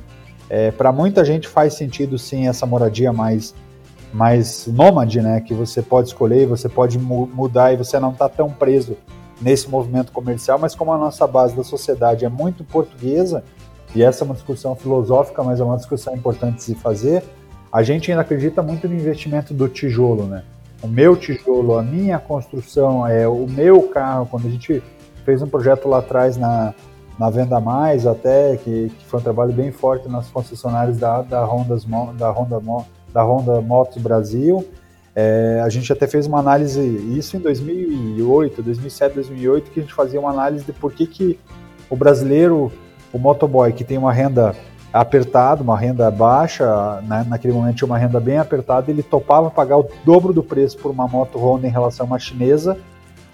é, 0.49 0.71
para 0.71 0.93
muita 0.93 1.25
gente 1.25 1.49
faz 1.49 1.75
sentido 1.75 2.19
sim 2.19 2.47
essa 2.47 2.67
moradia 2.67 3.13
mais 3.13 3.55
mais 4.13 4.67
nômade, 4.67 5.23
né? 5.23 5.41
Que 5.41 5.55
você 5.55 5.81
pode 5.81 6.09
escolher, 6.09 6.47
você 6.47 6.69
pode 6.69 6.99
mu 6.99 7.27
mudar 7.33 7.73
e 7.73 7.77
você 7.77 7.99
não 7.99 8.11
está 8.11 8.29
tão 8.29 8.51
preso 8.51 8.97
nesse 9.43 9.69
movimento 9.69 10.13
comercial, 10.13 10.59
mas 10.59 10.75
como 10.75 10.93
a 10.93 10.99
nossa 10.99 11.27
base 11.27 11.55
da 11.55 11.65
sociedade 11.65 12.25
é 12.25 12.29
muito 12.29 12.65
portuguesa, 12.65 13.45
e 13.95 14.03
essa 14.03 14.23
é 14.23 14.25
uma 14.25 14.35
discussão 14.35 14.75
filosófica, 14.75 15.43
mas 15.43 15.61
é 15.61 15.65
uma 15.65 15.77
discussão 15.77 16.15
importante 16.15 16.57
de 16.57 16.63
se 16.63 16.75
fazer, 16.75 17.23
a 17.71 17.83
gente 17.83 18.11
ainda 18.11 18.23
acredita 18.23 18.63
muito 18.63 18.89
no 18.89 18.95
investimento 18.95 19.53
do 19.53 19.69
tijolo, 19.69 20.25
né? 20.25 20.45
O 20.83 20.89
meu 20.89 21.17
tijolo, 21.17 21.79
a 21.79 21.83
minha 21.83 22.19
construção, 22.19 23.07
é 23.07 23.27
o 23.27 23.47
meu 23.47 23.85
carro. 23.85 24.27
Quando 24.27 24.47
a 24.47 24.51
gente 24.51 24.83
fez 25.25 25.41
um 25.41 25.47
projeto 25.47 25.89
lá 25.89 25.99
atrás 25.99 26.37
na, 26.37 26.75
na 27.19 27.31
Venda 27.31 27.61
Mais, 27.61 28.07
até 28.07 28.57
que, 28.57 28.91
que 28.91 29.05
foi 29.07 29.21
um 29.21 29.23
trabalho 29.23 29.53
bem 29.53 29.71
forte 29.71 30.09
nas 30.09 30.29
concessionárias 30.29 30.99
da, 30.99 31.23
da, 31.23 31.45
Honda, 31.45 31.77
da, 32.19 32.31
Honda, 32.31 32.61
da 33.13 33.23
Honda 33.23 33.61
Motos 33.61 34.03
Brasil, 34.03 34.67
é, 35.15 35.61
a 35.63 35.69
gente 35.69 35.93
até 35.93 36.07
fez 36.07 36.27
uma 36.27 36.39
análise, 36.39 36.81
isso 37.17 37.37
em 37.37 37.41
2008, 37.41 38.63
2007, 38.63 39.15
2008, 39.15 39.71
que 39.71 39.81
a 39.81 39.83
gente 39.83 39.95
fazia 39.95 40.19
uma 40.19 40.31
análise 40.31 40.65
de 40.65 40.73
por 40.73 40.93
que, 40.93 41.07
que 41.07 41.39
o 41.91 41.97
brasileiro, 41.97 42.73
o 43.13 43.19
motoboy, 43.19 43.73
que 43.73 43.85
tem 43.85 43.99
uma 43.99 44.13
renda 44.13 44.55
apertada, 44.93 45.63
uma 45.63 45.79
renda 45.79 46.11
baixa, 46.11 47.01
né, 47.03 47.27
naquele 47.29 47.53
momento 47.53 47.77
tinha 47.77 47.87
uma 47.87 47.99
renda 47.99 48.21
bem 48.21 48.39
apertada, 48.39 48.91
ele 48.91 49.03
topava 49.03 49.51
pagar 49.51 49.79
o 49.79 49.89
dobro 50.05 50.33
do 50.33 50.43
preço 50.43 50.79
por 50.79 50.91
uma 50.91 51.07
moto 51.07 51.39
Honda 51.39 51.67
em 51.67 51.71
relação 51.71 52.05
a 52.05 52.09
uma 52.09 52.19
chinesa, 52.19 52.79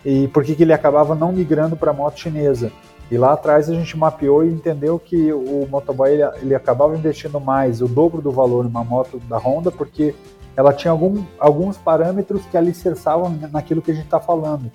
e 0.04 0.28
por 0.28 0.44
que, 0.44 0.54
que 0.54 0.62
ele 0.62 0.72
acabava 0.72 1.14
não 1.14 1.32
migrando 1.32 1.76
para 1.76 1.90
a 1.90 1.94
moto 1.94 2.18
chinesa? 2.18 2.72
E 3.10 3.16
lá 3.16 3.32
atrás 3.32 3.70
a 3.70 3.74
gente 3.74 3.96
mapeou 3.96 4.44
e 4.44 4.48
entendeu 4.48 4.98
que 4.98 5.32
o 5.32 5.66
motoboy 5.70 6.10
ele, 6.10 6.22
ele 6.42 6.54
acabava 6.54 6.96
investindo 6.96 7.40
mais, 7.40 7.80
o 7.80 7.88
dobro 7.88 8.20
do 8.20 8.30
valor 8.30 8.64
numa 8.64 8.84
moto 8.84 9.18
da 9.28 9.38
Honda, 9.38 9.70
porque 9.70 10.14
ela 10.58 10.72
tinha 10.72 10.90
algum, 10.90 11.22
alguns 11.38 11.76
parâmetros 11.76 12.44
que 12.46 12.56
alicerçavam 12.56 13.30
naquilo 13.52 13.80
que 13.80 13.92
a 13.92 13.94
gente 13.94 14.06
está 14.06 14.18
falando, 14.18 14.72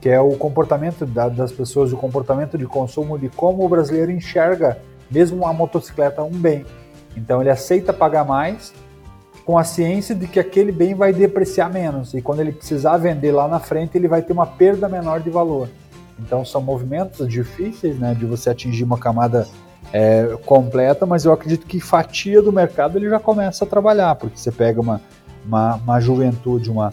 que 0.00 0.08
é 0.08 0.20
o 0.20 0.36
comportamento 0.36 1.04
da, 1.04 1.28
das 1.28 1.50
pessoas, 1.50 1.92
o 1.92 1.96
comportamento 1.96 2.56
de 2.56 2.64
consumo, 2.64 3.18
de 3.18 3.28
como 3.30 3.66
o 3.66 3.68
brasileiro 3.68 4.12
enxerga 4.12 4.78
mesmo 5.10 5.38
uma 5.38 5.52
motocicleta 5.52 6.22
um 6.22 6.30
bem. 6.30 6.64
Então 7.16 7.40
ele 7.40 7.50
aceita 7.50 7.92
pagar 7.92 8.24
mais 8.24 8.72
com 9.44 9.58
a 9.58 9.64
ciência 9.64 10.14
de 10.14 10.28
que 10.28 10.38
aquele 10.38 10.70
bem 10.70 10.94
vai 10.94 11.12
depreciar 11.12 11.72
menos 11.72 12.14
e 12.14 12.22
quando 12.22 12.38
ele 12.38 12.52
precisar 12.52 12.96
vender 12.96 13.32
lá 13.32 13.48
na 13.48 13.58
frente 13.58 13.98
ele 13.98 14.06
vai 14.06 14.22
ter 14.22 14.32
uma 14.32 14.46
perda 14.46 14.88
menor 14.88 15.18
de 15.18 15.30
valor. 15.30 15.68
Então 16.20 16.44
são 16.44 16.62
movimentos 16.62 17.26
difíceis, 17.26 17.98
né, 17.98 18.14
de 18.14 18.24
você 18.24 18.48
atingir 18.48 18.84
uma 18.84 18.96
camada 18.96 19.48
é, 19.92 20.36
completa, 20.44 21.04
mas 21.04 21.24
eu 21.24 21.32
acredito 21.32 21.66
que 21.66 21.80
fatia 21.80 22.40
do 22.40 22.52
mercado 22.52 22.96
ele 22.96 23.08
já 23.08 23.18
começa 23.18 23.64
a 23.64 23.68
trabalhar, 23.68 24.14
porque 24.14 24.38
você 24.38 24.52
pega 24.52 24.80
uma, 24.80 25.00
uma, 25.46 25.76
uma 25.76 26.00
juventude, 26.00 26.70
uma, 26.70 26.92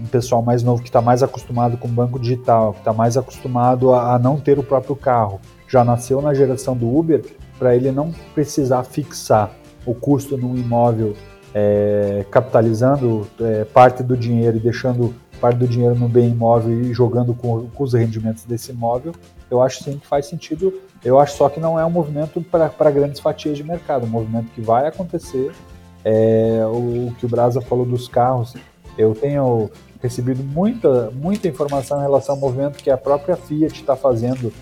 um 0.00 0.06
pessoal 0.06 0.42
mais 0.42 0.62
novo 0.62 0.82
que 0.82 0.88
está 0.88 1.00
mais 1.00 1.22
acostumado 1.22 1.76
com 1.76 1.88
banco 1.88 2.18
digital, 2.18 2.72
que 2.72 2.78
está 2.80 2.92
mais 2.92 3.16
acostumado 3.16 3.92
a, 3.92 4.14
a, 4.14 4.18
não 4.18 4.38
ter 4.38 4.58
o 4.58 4.62
próprio 4.62 4.96
carro, 4.96 5.40
já 5.68 5.84
nasceu 5.84 6.22
na 6.22 6.32
geração 6.32 6.76
do 6.76 6.96
Uber, 6.96 7.24
para 7.58 7.74
ele 7.74 7.90
não 7.90 8.12
precisar 8.34 8.84
fixar 8.84 9.50
o 9.84 9.94
custo 9.94 10.36
num 10.36 10.56
imóvel 10.56 11.16
é, 11.54 12.24
capitalizando 12.30 13.26
é, 13.40 13.64
parte 13.64 14.02
do 14.02 14.16
dinheiro 14.16 14.58
e 14.58 14.60
deixando 14.60 15.14
parte 15.40 15.58
do 15.58 15.66
dinheiro 15.66 15.94
no 15.94 16.08
bem 16.08 16.30
imóvel 16.30 16.82
e 16.82 16.92
jogando 16.92 17.34
com, 17.34 17.68
com 17.68 17.84
os 17.84 17.94
rendimentos 17.94 18.44
desse 18.44 18.72
imóvel, 18.72 19.12
eu 19.50 19.62
acho 19.62 19.82
sim 19.82 19.98
que 19.98 20.06
faz 20.06 20.26
sentido. 20.26 20.74
Eu 21.04 21.18
acho 21.18 21.36
só 21.36 21.48
que 21.48 21.60
não 21.60 21.78
é 21.78 21.86
um 21.86 21.90
movimento 21.90 22.40
para 22.40 22.90
grandes 22.90 23.20
fatias 23.20 23.56
de 23.56 23.64
mercado, 23.64 24.04
um 24.04 24.08
movimento 24.08 24.50
que 24.52 24.60
vai 24.60 24.86
acontecer. 24.86 25.52
É, 26.04 26.62
o, 26.66 27.08
o 27.08 27.14
que 27.18 27.26
o 27.26 27.28
Brasa 27.28 27.60
falou 27.60 27.84
dos 27.84 28.08
carros, 28.08 28.54
eu 28.96 29.14
tenho 29.14 29.70
recebido 30.02 30.42
muita, 30.42 31.10
muita 31.10 31.48
informação 31.48 31.98
em 31.98 32.02
relação 32.02 32.34
ao 32.34 32.40
movimento 32.40 32.82
que 32.82 32.90
a 32.90 32.96
própria 32.96 33.36
Fiat 33.36 33.80
está 33.80 33.96
fazendo 33.96 34.52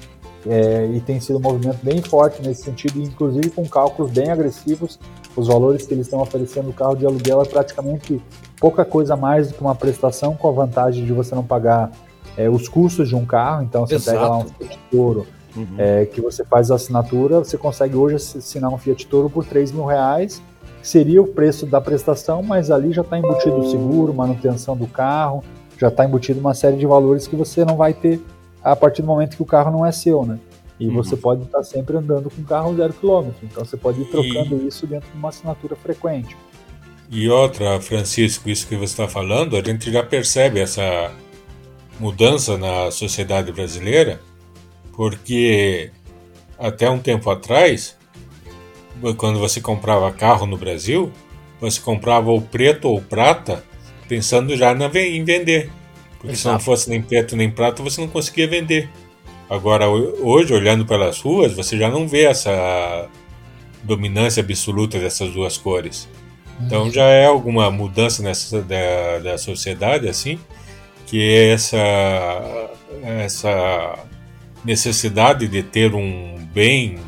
é, 0.48 0.86
e 0.86 1.00
tem 1.00 1.20
sido 1.20 1.38
um 1.38 1.42
movimento 1.42 1.78
bem 1.82 2.00
forte 2.00 2.40
nesse 2.40 2.62
sentido, 2.62 3.00
inclusive 3.00 3.50
com 3.50 3.66
cálculos 3.66 4.12
bem 4.12 4.30
agressivos. 4.30 4.98
Os 5.34 5.48
valores 5.48 5.86
que 5.86 5.92
eles 5.92 6.06
estão 6.06 6.20
oferecendo 6.20 6.66
no 6.66 6.72
carro 6.72 6.94
de 6.94 7.04
aluguel 7.04 7.42
é 7.42 7.44
praticamente 7.44 8.22
pouca 8.58 8.84
coisa 8.84 9.16
mais 9.16 9.48
do 9.48 9.54
que 9.54 9.60
uma 9.60 9.74
prestação 9.74 10.34
com 10.34 10.48
a 10.48 10.52
vantagem 10.52 11.04
de 11.04 11.12
você 11.12 11.34
não 11.34 11.44
pagar 11.44 11.90
é, 12.36 12.48
os 12.48 12.68
custos 12.68 13.08
de 13.08 13.14
um 13.14 13.26
carro. 13.26 13.62
Então 13.64 13.86
você 13.86 13.96
Exato. 13.96 14.16
pega 14.16 14.28
lá 14.28 14.38
um 14.38 14.46
Toro 14.90 15.26
uhum. 15.56 15.66
é, 15.78 16.06
que 16.06 16.20
você 16.20 16.44
faz 16.44 16.70
a 16.70 16.74
assinatura, 16.74 17.38
você 17.38 17.56
consegue 17.56 17.96
hoje 17.96 18.16
assinar 18.16 18.70
um 18.72 18.78
Fiat 18.78 19.06
Toro 19.06 19.30
por 19.30 19.44
3 19.44 19.72
mil 19.72 19.84
reais, 19.84 20.42
que 20.80 20.88
seria 20.88 21.22
o 21.22 21.26
preço 21.26 21.66
da 21.66 21.80
prestação, 21.80 22.42
mas 22.42 22.70
ali 22.70 22.92
já 22.92 23.02
está 23.02 23.18
embutido 23.18 23.56
o 23.56 23.70
seguro, 23.70 24.14
manutenção 24.14 24.76
do 24.76 24.86
carro, 24.86 25.42
já 25.78 25.88
está 25.88 26.04
embutido 26.04 26.40
uma 26.40 26.54
série 26.54 26.76
de 26.76 26.86
valores 26.86 27.26
que 27.26 27.36
você 27.36 27.64
não 27.64 27.76
vai 27.76 27.92
ter 27.92 28.20
a 28.62 28.74
partir 28.74 29.02
do 29.02 29.08
momento 29.08 29.36
que 29.36 29.42
o 29.42 29.46
carro 29.46 29.70
não 29.70 29.86
é 29.86 29.92
seu, 29.92 30.24
né? 30.24 30.38
E 30.78 30.88
uhum. 30.88 30.94
você 30.94 31.16
pode 31.16 31.42
estar 31.42 31.62
sempre 31.62 31.96
andando 31.96 32.30
com 32.30 32.42
o 32.42 32.44
carro 32.44 32.76
zero 32.76 32.92
quilômetro. 32.92 33.38
Então 33.42 33.64
você 33.64 33.76
pode 33.76 34.00
ir 34.02 34.06
trocando 34.06 34.62
e... 34.62 34.66
isso 34.66 34.86
dentro 34.86 35.08
de 35.10 35.16
uma 35.16 35.28
assinatura 35.30 35.74
frequente. 35.76 36.36
E 37.10 37.28
outra, 37.28 37.80
Francisco, 37.80 38.48
isso 38.48 38.66
que 38.66 38.76
você 38.76 38.84
está 38.84 39.08
falando, 39.08 39.56
a 39.56 39.62
gente 39.62 39.90
já 39.90 40.02
percebe 40.02 40.60
essa 40.60 41.12
mudança 42.00 42.58
na 42.58 42.90
sociedade 42.90 43.52
brasileira, 43.52 44.20
porque 44.96 45.90
até 46.58 46.88
um 46.88 46.98
tempo 46.98 47.28
atrás, 47.30 47.96
quando 49.18 49.38
você 49.38 49.60
comprava 49.60 50.10
carro 50.10 50.46
no 50.46 50.56
Brasil, 50.56 51.12
você 51.60 51.80
comprava 51.80 52.30
o 52.30 52.40
preto 52.40 52.88
ou 52.88 53.00
prata 53.02 53.62
pensando 54.08 54.56
já 54.56 54.72
em 54.72 55.22
vender. 55.22 55.70
Porque 56.18 56.32
Exato. 56.32 56.38
se 56.38 56.48
não 56.48 56.60
fosse 56.60 56.88
nem 56.88 57.02
preto 57.02 57.36
nem 57.36 57.50
prata, 57.50 57.82
você 57.82 58.00
não 58.00 58.08
conseguia 58.08 58.48
vender. 58.48 58.88
Agora, 59.48 59.88
hoje, 59.88 60.52
olhando 60.52 60.86
pelas 60.86 61.20
ruas, 61.20 61.52
você 61.52 61.76
já 61.76 61.88
não 61.88 62.08
vê 62.08 62.24
essa 62.24 63.08
dominância 63.84 64.42
absoluta 64.42 64.98
dessas 64.98 65.32
duas 65.32 65.56
cores. 65.58 66.08
Então 66.60 66.84
uhum. 66.84 66.92
já 66.92 67.04
é 67.04 67.26
alguma 67.26 67.70
mudança 67.70 68.22
nessa 68.22 68.62
da, 68.62 69.18
da 69.22 69.38
sociedade 69.38 70.08
assim, 70.08 70.38
que 71.06 71.36
essa 71.50 71.76
essa 73.02 73.98
necessidade 74.64 75.48
de 75.48 75.62
ter 75.62 75.94
um 75.94 76.36
bem 76.52 76.98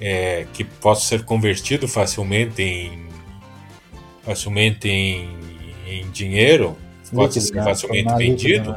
é, 0.00 0.46
que 0.52 0.64
possa 0.64 1.06
ser 1.06 1.24
convertido 1.24 1.86
facilmente 1.86 2.62
em 2.62 3.08
facilmente 4.22 4.88
em, 4.88 5.28
em 5.86 6.10
dinheiro 6.10 6.76
pode 7.12 7.40
ser 7.40 7.62
facilmente 7.62 8.14
vendido, 8.14 8.76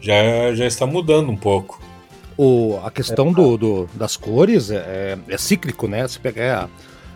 já, 0.00 0.54
já 0.54 0.66
está 0.66 0.86
mudando 0.86 1.30
um 1.30 1.36
pouco. 1.36 1.80
O, 2.36 2.78
a 2.84 2.90
questão 2.90 3.30
é, 3.30 3.32
do, 3.32 3.56
do, 3.56 3.88
das 3.94 4.16
cores 4.16 4.70
é, 4.70 5.18
é, 5.28 5.38
cíclico, 5.38 5.88
né? 5.88 6.06
Se 6.06 6.18
pegar, 6.18 6.68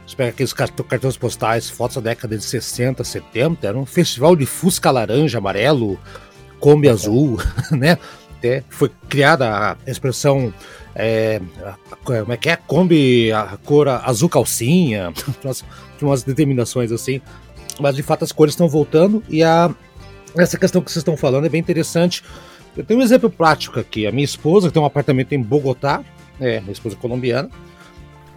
se 0.07 0.17
pegar 0.17 0.31
aqueles 0.31 0.53
cartões 0.53 1.17
postais, 1.17 1.71
fotos 1.71 1.97
da 1.97 2.11
década 2.11 2.37
de 2.37 2.43
60, 2.43 3.05
70, 3.05 3.67
era 3.67 3.79
um 3.79 3.87
festival 3.87 4.35
de 4.35 4.47
fusca 4.47 4.91
laranja, 4.91 5.39
amarelo, 5.39 5.99
Kombi 6.59 6.89
é. 6.89 6.91
azul, 6.91 7.39
né? 7.71 7.99
Até 8.43 8.65
foi 8.69 8.91
criada 9.09 9.77
a 9.87 9.91
expressão 9.91 10.53
é, 10.97 11.41
como 12.03 12.33
é 12.33 12.37
que 12.37 12.51
é? 12.51 12.57
Kombi, 12.57 13.31
a 13.31 13.57
cor 13.65 13.87
azul 13.87 14.29
calcinha, 14.29 15.13
tinha 15.97 16.09
umas 16.09 16.25
determinações 16.25 16.91
assim. 16.91 17.21
Mas 17.79 17.95
de 17.95 18.03
fato 18.03 18.25
as 18.25 18.33
cores 18.33 18.53
estão 18.53 18.69
voltando 18.69 19.23
e 19.29 19.45
a 19.45 19.73
essa 20.37 20.59
questão 20.59 20.83
que 20.83 20.91
vocês 20.91 21.03
estão 21.03 21.17
falando 21.17 21.47
é 21.47 21.49
bem 21.49 21.61
interessante. 21.61 22.25
Eu 22.77 22.85
tenho 22.85 22.99
um 22.99 23.03
exemplo 23.03 23.31
prático 23.31 23.79
aqui. 23.79 24.09
A 24.09 24.11
minha 24.11 24.25
esposa 24.25 24.73
tem 24.73 24.83
um 24.83 24.87
apartamento 24.87 25.33
em 25.33 25.41
Bogotá, 25.41 26.03
é, 26.41 26.59
minha 26.61 26.73
esposa 26.73 26.97
é 26.97 26.99
colombiana, 26.99 27.49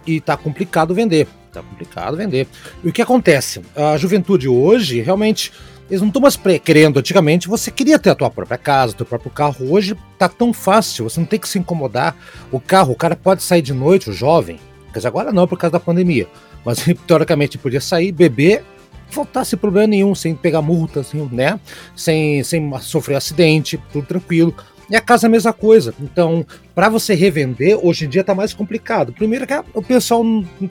e 0.06 0.20
tá 0.20 0.36
complicado 0.36 0.94
vender. 0.94 1.26
Tá 1.52 1.62
complicado 1.62 2.16
vender. 2.16 2.46
E 2.84 2.88
o 2.88 2.92
que 2.92 3.02
acontece? 3.02 3.60
A 3.74 3.96
juventude 3.96 4.46
hoje, 4.46 5.00
realmente, 5.00 5.52
eles 5.88 6.00
não 6.00 6.08
estão 6.08 6.22
mais 6.22 6.38
querendo. 6.62 6.98
Antigamente, 6.98 7.48
você 7.48 7.70
queria 7.70 7.98
ter 7.98 8.10
a 8.10 8.14
tua 8.14 8.30
própria 8.30 8.58
casa, 8.58 8.94
teu 8.94 9.06
próprio 9.06 9.30
carro. 9.30 9.70
Hoje 9.70 9.96
tá 10.18 10.28
tão 10.28 10.52
fácil, 10.52 11.08
você 11.08 11.20
não 11.20 11.26
tem 11.26 11.38
que 11.38 11.48
se 11.48 11.58
incomodar. 11.58 12.16
O 12.50 12.60
carro, 12.60 12.92
o 12.92 12.96
cara 12.96 13.14
pode 13.14 13.42
sair 13.42 13.62
de 13.62 13.72
noite, 13.72 14.10
o 14.10 14.12
jovem. 14.12 14.58
Quer 14.92 14.98
dizer, 14.98 15.08
agora 15.08 15.32
não, 15.32 15.46
por 15.46 15.58
causa 15.58 15.72
da 15.72 15.80
pandemia. 15.80 16.26
Mas 16.64 16.84
teoricamente 17.06 17.58
podia 17.58 17.80
sair, 17.80 18.12
beber 18.12 18.64
faltasse 19.08 19.56
problema 19.56 19.86
nenhum, 19.86 20.14
sem 20.14 20.34
pegar 20.34 20.60
multa, 20.60 21.00
assim, 21.00 21.28
né? 21.32 21.60
Sem, 21.94 22.42
sem 22.42 22.78
sofrer 22.80 23.16
acidente, 23.16 23.80
tudo 23.92 24.06
tranquilo. 24.06 24.54
E 24.88 24.94
a 24.94 25.00
casa 25.00 25.26
é 25.26 25.28
a 25.28 25.30
mesma 25.30 25.52
coisa. 25.52 25.94
Então, 26.00 26.46
para 26.74 26.88
você 26.88 27.14
revender, 27.14 27.78
hoje 27.82 28.04
em 28.04 28.08
dia 28.08 28.22
tá 28.22 28.34
mais 28.34 28.54
complicado. 28.54 29.12
Primeiro 29.12 29.46
que 29.46 29.54
o 29.74 29.82
pessoal 29.82 30.22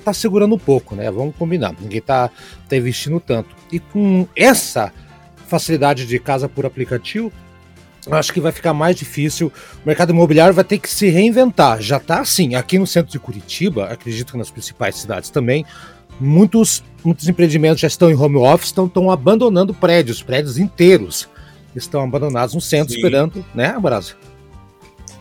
tá 0.04 0.14
segurando 0.14 0.56
um 0.56 0.60
pouco, 0.60 0.96
né? 0.96 1.12
Vamos 1.12 1.36
combinar. 1.36 1.76
Ninguém 1.80 2.02
tá, 2.02 2.30
tá 2.70 2.78
investindo 2.78 3.20
tanto. 3.20 3.50
E 3.72 3.80
com 3.80 4.26
essa 4.36 4.94
facilidade 5.48 6.06
de 6.06 6.20
casa 6.20 6.50
por 6.50 6.66
aplicativo, 6.66 7.32
acho 8.12 8.34
que 8.34 8.40
vai 8.40 8.52
ficar 8.52 8.74
mais 8.74 8.96
difícil. 8.96 9.52
O 9.84 9.88
mercado 9.88 10.12
imobiliário 10.12 10.54
vai 10.54 10.64
ter 10.64 10.78
que 10.78 10.90
se 10.90 11.10
reinventar. 11.10 11.82
Já 11.82 11.98
está 11.98 12.20
assim. 12.20 12.56
Aqui 12.56 12.78
no 12.78 12.86
centro 12.86 13.12
de 13.12 13.20
Curitiba, 13.20 13.86
acredito 13.86 14.34
que 14.34 14.38
nas 14.38 14.52
principais 14.52 14.96
cidades 14.96 15.30
também, 15.30 15.66
muitos, 16.20 16.84
muitos 17.04 17.28
empreendimentos 17.28 17.80
já 17.80 17.88
estão 17.88 18.10
em 18.10 18.16
home 18.16 18.38
office, 18.38 18.68
estão, 18.68 18.86
estão 18.86 19.10
abandonando 19.10 19.74
prédios, 19.74 20.22
prédios 20.22 20.58
inteiros 20.58 21.28
estão 21.76 22.04
abandonados 22.04 22.56
no 22.56 22.62
centro 22.62 22.94
Sim. 22.94 23.00
esperando, 23.00 23.46
né, 23.54 23.78
Brasil? 23.80 24.16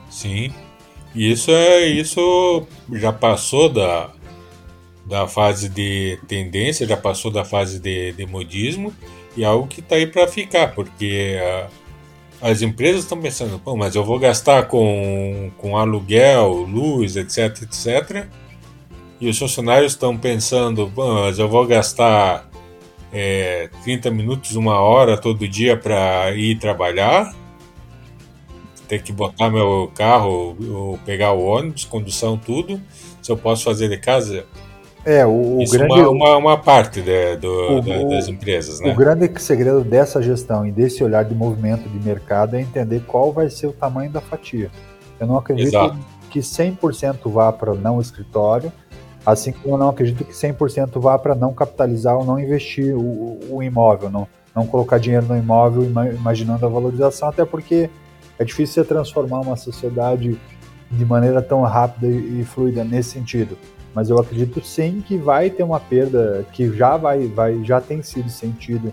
Sim. 0.08 0.52
Isso 1.14 1.50
é 1.50 1.86
isso 1.86 2.66
já 2.92 3.12
passou 3.12 3.68
da, 3.68 4.10
da 5.06 5.28
fase 5.28 5.68
de 5.68 6.18
tendência, 6.26 6.86
já 6.86 6.96
passou 6.96 7.30
da 7.30 7.44
fase 7.44 7.78
de, 7.78 8.12
de 8.12 8.26
modismo 8.26 8.92
e 9.36 9.42
é 9.42 9.46
algo 9.46 9.66
que 9.66 9.80
está 9.80 9.96
aí 9.96 10.06
para 10.06 10.26
ficar, 10.28 10.74
porque 10.74 11.38
uh, 11.40 11.70
as 12.40 12.62
empresas 12.62 13.02
estão 13.02 13.20
pensando, 13.20 13.58
Pô, 13.58 13.76
mas 13.76 13.94
eu 13.94 14.04
vou 14.04 14.18
gastar 14.18 14.68
com, 14.68 15.50
com 15.58 15.76
aluguel, 15.76 16.50
luz, 16.50 17.16
etc, 17.16 17.62
etc 17.62 18.26
e 19.20 19.28
os 19.28 19.38
funcionários 19.38 19.92
estão 19.92 20.16
pensando, 20.16 20.92
mas 20.94 21.38
eu 21.38 21.48
vou 21.48 21.66
gastar 21.66 22.48
é, 23.12 23.70
30 23.82 24.10
minutos, 24.10 24.54
uma 24.54 24.78
hora 24.80 25.16
todo 25.16 25.48
dia 25.48 25.76
para 25.76 26.32
ir 26.32 26.58
trabalhar, 26.58 27.34
ter 28.88 29.02
que 29.02 29.12
botar 29.12 29.48
meu 29.48 29.90
carro 29.94 30.56
ou 30.68 30.98
pegar 31.06 31.32
o 31.32 31.42
ônibus, 31.42 31.84
condução, 31.84 32.36
tudo, 32.36 32.80
se 33.22 33.30
eu 33.32 33.36
posso 33.36 33.64
fazer 33.64 33.88
de 33.88 33.96
casa. 33.96 34.46
É, 35.04 35.26
o, 35.26 35.60
Isso 35.60 35.72
grande, 35.72 36.00
uma, 36.00 36.08
uma, 36.08 36.36
uma 36.36 36.56
parte 36.56 37.02
de, 37.02 37.36
do, 37.36 37.78
o, 37.78 38.08
das 38.08 38.28
empresas, 38.28 38.80
né? 38.80 38.90
O 38.90 38.96
grande 38.96 39.30
segredo 39.40 39.82
dessa 39.82 40.22
gestão 40.22 40.66
e 40.66 40.72
desse 40.72 41.04
olhar 41.04 41.24
de 41.24 41.34
movimento 41.34 41.88
de 41.88 41.98
mercado 41.98 42.56
é 42.56 42.60
entender 42.60 43.02
qual 43.06 43.32
vai 43.32 43.50
ser 43.50 43.66
o 43.66 43.72
tamanho 43.72 44.10
da 44.10 44.20
fatia. 44.20 44.70
Eu 45.20 45.26
não 45.26 45.36
acredito 45.36 45.68
Exato 45.68 45.98
que 46.34 46.40
100% 46.40 47.30
vá 47.30 47.52
para 47.52 47.72
não 47.74 48.00
escritório, 48.00 48.72
assim 49.24 49.52
como 49.52 49.76
eu 49.76 49.78
não 49.78 49.90
acredito 49.90 50.24
que 50.24 50.32
100% 50.32 51.00
vá 51.00 51.16
para 51.16 51.32
não 51.32 51.54
capitalizar 51.54 52.16
ou 52.16 52.24
não 52.24 52.40
investir 52.40 52.92
o, 52.92 53.38
o, 53.48 53.62
imóvel, 53.62 54.10
não, 54.10 54.26
não 54.52 54.66
colocar 54.66 54.98
dinheiro 54.98 55.26
no 55.26 55.36
imóvel 55.36 55.84
imaginando 55.84 56.66
a 56.66 56.68
valorização, 56.68 57.28
até 57.28 57.44
porque 57.44 57.88
é 58.36 58.44
difícil 58.44 58.82
você 58.82 58.88
transformar 58.88 59.42
uma 59.42 59.54
sociedade 59.54 60.36
de 60.90 61.04
maneira 61.04 61.40
tão 61.40 61.62
rápida 61.62 62.08
e 62.08 62.44
fluida 62.44 62.82
nesse 62.82 63.10
sentido. 63.10 63.56
Mas 63.94 64.10
eu 64.10 64.18
acredito 64.18 64.64
sim 64.64 65.02
que 65.06 65.16
vai 65.16 65.50
ter 65.50 65.62
uma 65.62 65.78
perda, 65.78 66.44
que 66.52 66.74
já 66.76 66.96
vai, 66.96 67.26
vai 67.28 67.62
já 67.64 67.80
tem 67.80 68.02
sido 68.02 68.28
sentido 68.28 68.92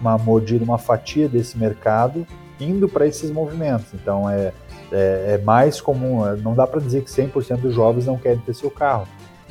uma 0.00 0.18
mordida, 0.18 0.64
uma 0.64 0.78
fatia 0.78 1.28
desse 1.28 1.56
mercado 1.56 2.26
indo 2.60 2.88
para 2.88 3.06
esses 3.06 3.30
movimentos. 3.30 3.86
Então 3.94 4.28
é, 4.28 4.52
é, 4.90 5.34
é 5.34 5.38
mais 5.38 5.80
comum, 5.80 6.26
é, 6.26 6.36
não 6.36 6.54
dá 6.54 6.66
para 6.66 6.80
dizer 6.80 7.02
que 7.02 7.10
100% 7.10 7.60
dos 7.60 7.74
jovens 7.74 8.06
não 8.06 8.18
querem 8.18 8.38
ter 8.38 8.54
seu 8.54 8.70
carro, 8.70 9.06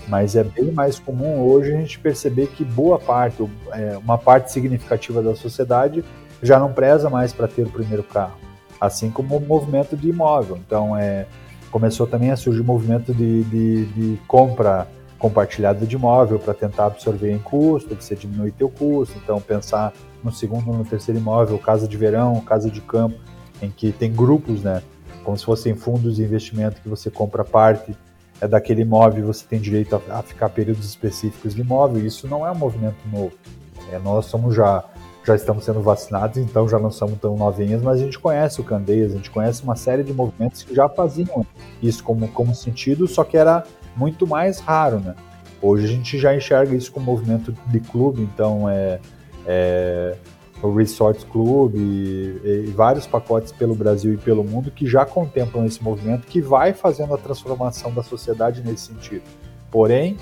mas 0.07 0.35
é 0.35 0.43
bem 0.43 0.71
mais 0.71 0.99
comum 0.99 1.41
hoje 1.41 1.73
a 1.73 1.77
gente 1.77 1.99
perceber 1.99 2.47
que 2.47 2.63
boa 2.63 2.99
parte, 2.99 3.43
é, 3.73 3.97
uma 3.97 4.17
parte 4.17 4.51
significativa 4.51 5.21
da 5.21 5.35
sociedade 5.35 6.03
já 6.41 6.59
não 6.59 6.73
preza 6.73 7.09
mais 7.09 7.33
para 7.33 7.47
ter 7.47 7.63
o 7.63 7.69
primeiro 7.69 8.03
carro, 8.03 8.37
assim 8.79 9.09
como 9.09 9.37
o 9.37 9.41
movimento 9.41 9.95
de 9.95 10.09
imóvel. 10.09 10.57
Então 10.57 10.97
é, 10.97 11.25
começou 11.71 12.05
também 12.05 12.31
a 12.31 12.35
surgir 12.35 12.63
movimento 12.63 13.13
de, 13.13 13.43
de, 13.45 13.85
de 13.85 14.17
compra 14.27 14.87
compartilhada 15.17 15.85
de 15.85 15.95
imóvel 15.95 16.39
para 16.39 16.53
tentar 16.53 16.87
absorver 16.87 17.31
em 17.31 17.37
custo, 17.37 17.95
você 17.95 18.15
diminuir 18.15 18.51
teu 18.51 18.69
custo, 18.69 19.15
então 19.23 19.39
pensar 19.39 19.93
no 20.23 20.31
segundo, 20.31 20.65
no 20.73 20.83
terceiro 20.83 21.19
imóvel, 21.19 21.57
casa 21.59 21.87
de 21.87 21.95
verão, 21.95 22.41
casa 22.41 22.71
de 22.71 22.81
campo, 22.81 23.19
em 23.61 23.69
que 23.69 23.91
tem 23.91 24.11
grupos, 24.11 24.63
né, 24.63 24.81
como 25.23 25.37
se 25.37 25.45
fossem 25.45 25.75
fundos 25.75 26.15
de 26.15 26.23
investimento 26.23 26.81
que 26.81 26.89
você 26.89 27.11
compra 27.11 27.43
parte 27.43 27.95
é 28.41 28.47
daquele 28.47 28.81
imóvel, 28.81 29.27
você 29.27 29.45
tem 29.47 29.61
direito 29.61 29.95
a, 29.95 30.17
a 30.17 30.23
ficar 30.23 30.49
períodos 30.49 30.87
específicos 30.87 31.53
de 31.53 31.61
imóvel. 31.61 32.03
Isso 32.03 32.27
não 32.27 32.45
é 32.45 32.51
um 32.51 32.55
movimento 32.55 32.97
novo. 33.13 33.33
É, 33.91 33.99
nós 33.99 34.25
somos 34.25 34.55
já 34.55 34.83
já 35.23 35.35
estamos 35.35 35.65
sendo 35.65 35.81
vacinados, 35.81 36.37
então 36.37 36.67
já 36.67 36.79
não 36.79 36.89
somos 36.89 37.19
tão 37.19 37.35
novinhos, 37.35 37.81
mas 37.81 37.99
a 37.99 38.03
gente 38.03 38.17
conhece 38.17 38.59
o 38.59 38.63
Candeias, 38.63 39.13
a 39.13 39.15
gente 39.17 39.29
conhece 39.29 39.63
uma 39.63 39.75
série 39.75 40.03
de 40.03 40.13
movimentos 40.13 40.63
que 40.63 40.73
já 40.73 40.89
faziam 40.89 41.45
isso 41.81 42.03
como, 42.03 42.27
como 42.29 42.55
sentido, 42.55 43.07
só 43.07 43.23
que 43.23 43.37
era 43.37 43.63
muito 43.95 44.25
mais 44.25 44.59
raro, 44.59 44.99
né? 44.99 45.15
Hoje 45.61 45.85
a 45.85 45.87
gente 45.87 46.17
já 46.17 46.35
enxerga 46.35 46.75
isso 46.75 46.91
como 46.91 47.05
movimento 47.05 47.53
de 47.67 47.79
clube, 47.79 48.23
então 48.23 48.67
é, 48.67 48.99
é 49.45 50.15
o 50.61 50.73
Resort 50.73 51.25
Club 51.25 51.75
e, 51.75 52.41
e, 52.43 52.73
vários 52.75 53.07
pacotes 53.07 53.51
pelo 53.51 53.75
Brasil 53.75 54.13
e 54.13 54.17
pelo 54.17 54.43
mundo 54.43 54.71
que 54.71 54.87
já 54.87 55.05
contemplam 55.05 55.65
esse 55.65 55.83
movimento 55.83 56.27
que 56.27 56.41
vai 56.41 56.73
fazendo 56.73 57.13
a 57.13 57.17
transformação 57.17 57.91
da 57.91 58.03
sociedade 58.03 58.61
nesse 58.63 58.87
sentido. 58.87 59.23
Porém, 59.71 60.17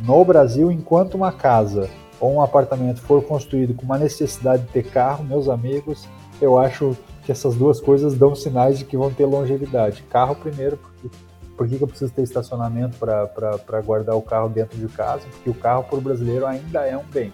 no 0.00 0.24
Brasil, 0.24 0.70
enquanto 0.70 1.14
uma 1.14 1.32
casa 1.32 1.88
ou 2.20 2.34
um 2.34 2.42
apartamento 2.42 3.00
for 3.00 3.22
construído 3.22 3.74
com 3.74 3.82
uma 3.82 3.98
necessidade 3.98 4.62
de 4.62 4.68
ter 4.68 4.84
carro, 4.84 5.24
meus 5.24 5.48
amigos, 5.48 6.08
eu 6.40 6.58
acho 6.58 6.96
que 7.24 7.32
essas 7.32 7.54
duas 7.54 7.80
coisas 7.80 8.14
dão 8.14 8.34
sinais 8.34 8.78
de 8.78 8.84
que 8.84 8.96
vão 8.96 9.12
ter 9.12 9.26
longevidade. 9.26 10.02
Carro 10.10 10.34
primeiro, 10.34 10.76
porque, 10.76 11.08
por 11.56 11.68
que 11.68 11.80
eu 11.80 11.88
preciso 11.88 12.12
ter 12.12 12.22
estacionamento 12.22 12.96
para 12.96 13.80
guardar 13.82 14.16
o 14.16 14.22
carro 14.22 14.48
dentro 14.48 14.78
de 14.78 14.86
casa? 14.88 15.24
Porque 15.30 15.50
o 15.50 15.54
carro 15.54 15.84
para 15.84 15.98
o 15.98 16.00
brasileiro 16.00 16.46
ainda 16.46 16.86
é 16.86 16.96
um 16.96 17.04
bem. 17.04 17.32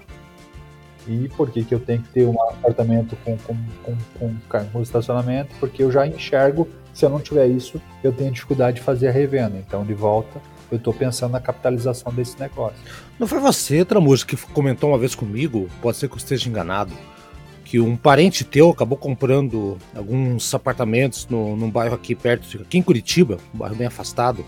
E 1.06 1.28
por 1.36 1.50
que, 1.50 1.62
que 1.64 1.74
eu 1.74 1.80
tenho 1.80 2.02
que 2.02 2.08
ter 2.08 2.24
um 2.24 2.40
apartamento 2.42 3.14
com, 3.24 3.36
com, 3.36 3.54
com, 3.84 3.96
com, 4.18 4.64
com 4.72 4.82
estacionamento? 4.82 5.54
Porque 5.60 5.82
eu 5.82 5.92
já 5.92 6.06
enxergo, 6.06 6.66
se 6.94 7.04
eu 7.04 7.10
não 7.10 7.20
tiver 7.20 7.46
isso, 7.46 7.80
eu 8.02 8.10
tenho 8.10 8.32
dificuldade 8.32 8.76
de 8.76 8.82
fazer 8.82 9.08
a 9.08 9.12
revenda. 9.12 9.58
Então, 9.58 9.84
de 9.84 9.92
volta, 9.92 10.40
eu 10.74 10.78
estou 10.78 10.92
pensando 10.92 11.32
na 11.32 11.40
capitalização 11.40 12.12
desse 12.12 12.38
negócio. 12.38 12.76
Não 13.18 13.26
foi 13.26 13.38
você, 13.38 13.84
Tramujo, 13.84 14.26
que 14.26 14.36
comentou 14.36 14.90
uma 14.90 14.98
vez 14.98 15.14
comigo, 15.14 15.68
pode 15.80 15.96
ser 15.96 16.08
que 16.08 16.14
eu 16.14 16.18
esteja 16.18 16.48
enganado, 16.48 16.92
que 17.64 17.80
um 17.80 17.96
parente 17.96 18.44
teu 18.44 18.70
acabou 18.70 18.98
comprando 18.98 19.78
alguns 19.94 20.54
apartamentos 20.54 21.26
no, 21.28 21.56
num 21.56 21.70
bairro 21.70 21.94
aqui 21.94 22.14
perto, 22.14 22.60
aqui 22.60 22.78
em 22.78 22.82
Curitiba, 22.82 23.38
um 23.54 23.58
bairro 23.58 23.74
bem 23.74 23.86
afastado. 23.86 24.44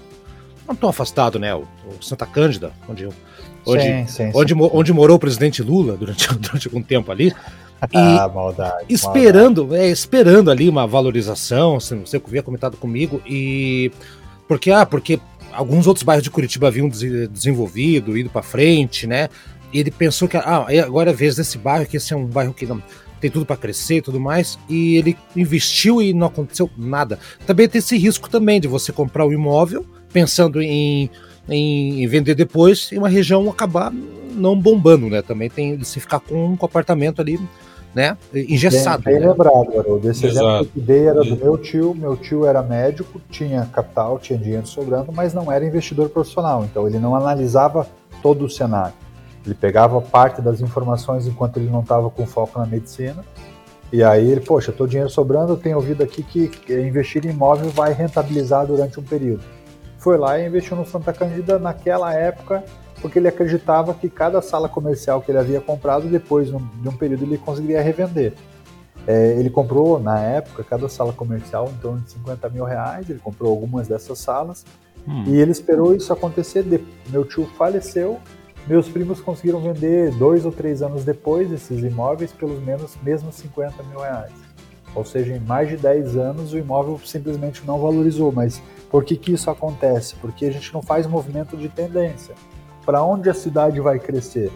Não 0.66 0.74
tão 0.74 0.88
afastado, 0.88 1.38
né? 1.38 1.54
O, 1.54 1.60
o 1.60 2.02
Santa 2.02 2.26
Cândida, 2.26 2.72
onde, 2.88 3.08
onde, 3.64 3.82
sim, 3.82 4.06
sim, 4.06 4.30
onde, 4.34 4.54
sim. 4.54 4.70
onde 4.72 4.92
morou 4.92 5.16
o 5.16 5.20
presidente 5.20 5.62
Lula 5.62 5.96
durante, 5.96 6.28
durante 6.34 6.68
algum 6.68 6.82
tempo 6.82 7.10
ali. 7.10 7.32
E 7.92 7.96
ah, 7.96 8.28
maldade. 8.32 8.84
Esperando, 8.88 9.62
maldade. 9.62 9.84
É, 9.84 9.88
esperando 9.90 10.50
ali 10.50 10.68
uma 10.68 10.86
valorização, 10.86 11.78
você 11.78 12.20
havia 12.24 12.42
comentado 12.42 12.76
comigo, 12.76 13.22
e. 13.26 13.92
Porque, 14.48 14.70
ah, 14.70 14.86
porque 14.86 15.20
alguns 15.56 15.86
outros 15.86 16.04
bairros 16.04 16.22
de 16.22 16.30
Curitiba 16.30 16.68
haviam 16.68 16.88
desenvolvido, 16.88 18.16
ido 18.16 18.30
para 18.30 18.42
frente, 18.42 19.06
né? 19.06 19.28
E 19.72 19.80
ele 19.80 19.90
pensou 19.90 20.28
que 20.28 20.36
ah, 20.36 20.66
agora 20.84 21.10
é 21.10 21.14
vez 21.14 21.36
desse 21.36 21.58
bairro, 21.58 21.86
que 21.86 21.96
esse 21.96 22.12
é 22.12 22.16
um 22.16 22.26
bairro 22.26 22.54
que 22.54 22.66
não, 22.66 22.82
tem 23.20 23.30
tudo 23.30 23.46
para 23.46 23.56
crescer 23.56 23.96
e 23.96 24.02
tudo 24.02 24.20
mais, 24.20 24.58
e 24.68 24.96
ele 24.96 25.16
investiu 25.34 26.00
e 26.00 26.12
não 26.12 26.26
aconteceu 26.26 26.70
nada. 26.76 27.18
Também 27.46 27.68
tem 27.68 27.78
esse 27.78 27.96
risco 27.96 28.28
também 28.28 28.60
de 28.60 28.68
você 28.68 28.92
comprar 28.92 29.26
um 29.26 29.32
imóvel 29.32 29.84
pensando 30.12 30.62
em, 30.62 31.10
em, 31.48 32.06
vender 32.06 32.34
depois 32.34 32.90
e 32.92 32.98
uma 32.98 33.08
região 33.08 33.48
acabar 33.50 33.92
não 33.92 34.58
bombando, 34.58 35.08
né? 35.08 35.22
Também 35.22 35.48
tem 35.48 35.82
se 35.82 35.98
ficar 35.98 36.20
com 36.20 36.50
um 36.50 36.64
apartamento 36.64 37.20
ali 37.20 37.40
né? 37.96 38.14
Engessado. 38.34 39.02
Bem, 39.02 39.14
bem 39.14 39.22
né? 39.22 39.30
lembrado, 39.30 39.78
Haroldo. 39.78 40.10
Esse 40.10 40.26
Exato. 40.26 40.46
exemplo 40.46 40.66
que 40.66 40.80
dei 40.80 41.06
era 41.08 41.24
do 41.24 41.34
meu 41.34 41.56
tio. 41.56 41.94
Meu 41.94 42.14
tio 42.14 42.44
era 42.44 42.62
médico, 42.62 43.18
tinha 43.30 43.64
capital, 43.72 44.18
tinha 44.18 44.38
dinheiro 44.38 44.66
sobrando, 44.66 45.10
mas 45.10 45.32
não 45.32 45.50
era 45.50 45.64
investidor 45.64 46.10
profissional. 46.10 46.62
Então 46.62 46.86
ele 46.86 46.98
não 46.98 47.16
analisava 47.16 47.86
todo 48.22 48.44
o 48.44 48.50
cenário. 48.50 48.92
Ele 49.46 49.54
pegava 49.54 49.98
parte 50.02 50.42
das 50.42 50.60
informações 50.60 51.26
enquanto 51.26 51.56
ele 51.56 51.70
não 51.70 51.80
estava 51.80 52.10
com 52.10 52.26
foco 52.26 52.58
na 52.58 52.66
medicina. 52.66 53.24
E 53.90 54.04
aí 54.04 54.30
ele, 54.30 54.42
poxa, 54.42 54.72
estou 54.72 54.86
dinheiro 54.86 55.08
sobrando, 55.08 55.52
eu 55.52 55.56
tenho 55.56 55.76
ouvido 55.76 56.02
aqui 56.02 56.22
que 56.22 56.74
investir 56.74 57.24
em 57.24 57.30
imóvel 57.30 57.70
vai 57.70 57.94
rentabilizar 57.94 58.66
durante 58.66 59.00
um 59.00 59.02
período. 59.02 59.42
Foi 59.96 60.18
lá 60.18 60.38
e 60.38 60.46
investiu 60.46 60.76
no 60.76 60.84
Santa 60.84 61.14
Cândida 61.14 61.58
naquela 61.58 62.12
época 62.12 62.62
porque 63.06 63.20
ele 63.20 63.28
acreditava 63.28 63.94
que 63.94 64.08
cada 64.08 64.42
sala 64.42 64.68
comercial 64.68 65.22
que 65.22 65.30
ele 65.30 65.38
havia 65.38 65.60
comprado, 65.60 66.08
depois 66.08 66.48
de 66.48 66.88
um 66.88 66.96
período, 66.96 67.22
ele 67.22 67.38
conseguiria 67.38 67.80
revender. 67.80 68.32
É, 69.06 69.38
ele 69.38 69.48
comprou, 69.48 70.00
na 70.00 70.18
época, 70.18 70.64
cada 70.64 70.88
sala 70.88 71.12
comercial 71.12 71.70
em 71.72 71.80
torno 71.80 72.00
de 72.00 72.10
50 72.10 72.48
mil 72.48 72.64
reais, 72.64 73.08
ele 73.08 73.20
comprou 73.20 73.52
algumas 73.52 73.86
dessas 73.86 74.18
salas, 74.18 74.66
hum. 75.06 75.22
e 75.24 75.36
ele 75.36 75.52
esperou 75.52 75.94
isso 75.94 76.12
acontecer. 76.12 76.64
De... 76.64 76.84
Meu 77.08 77.24
tio 77.24 77.46
faleceu, 77.56 78.18
meus 78.66 78.88
primos 78.88 79.20
conseguiram 79.20 79.60
vender 79.60 80.10
dois 80.16 80.44
ou 80.44 80.50
três 80.50 80.82
anos 80.82 81.04
depois 81.04 81.52
esses 81.52 81.84
imóveis 81.84 82.32
pelos 82.32 82.60
menos 82.60 82.96
mesmo 83.04 83.30
50 83.30 83.84
mil 83.84 84.00
reais. 84.00 84.32
Ou 84.96 85.04
seja, 85.04 85.32
em 85.32 85.38
mais 85.38 85.68
de 85.68 85.76
10 85.76 86.16
anos 86.16 86.52
o 86.52 86.58
imóvel 86.58 86.98
simplesmente 87.04 87.64
não 87.64 87.78
valorizou. 87.78 88.32
Mas 88.32 88.60
por 88.90 89.04
que, 89.04 89.16
que 89.16 89.30
isso 89.32 89.48
acontece? 89.48 90.16
Porque 90.16 90.44
a 90.44 90.50
gente 90.50 90.74
não 90.74 90.82
faz 90.82 91.06
movimento 91.06 91.56
de 91.56 91.68
tendência 91.68 92.34
para 92.86 93.02
onde 93.02 93.28
a 93.28 93.34
cidade 93.34 93.80
vai 93.80 93.98
crescer. 93.98 94.50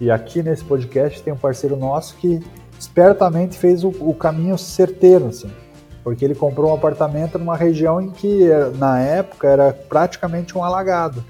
E 0.00 0.10
aqui 0.10 0.42
nesse 0.42 0.64
podcast 0.64 1.20
tem 1.22 1.32
um 1.32 1.36
parceiro 1.36 1.76
nosso 1.76 2.16
que 2.16 2.40
espertamente 2.78 3.58
fez 3.58 3.84
o, 3.84 3.88
o 3.88 4.14
caminho 4.14 4.56
certeiro, 4.56 5.26
assim, 5.26 5.50
porque 6.02 6.24
ele 6.24 6.34
comprou 6.34 6.70
um 6.70 6.74
apartamento 6.74 7.38
numa 7.38 7.56
região 7.56 8.00
em 8.00 8.10
que 8.10 8.48
na 8.78 9.00
época 9.00 9.48
era 9.48 9.72
praticamente 9.72 10.56
um 10.56 10.64
alagado. 10.64 11.22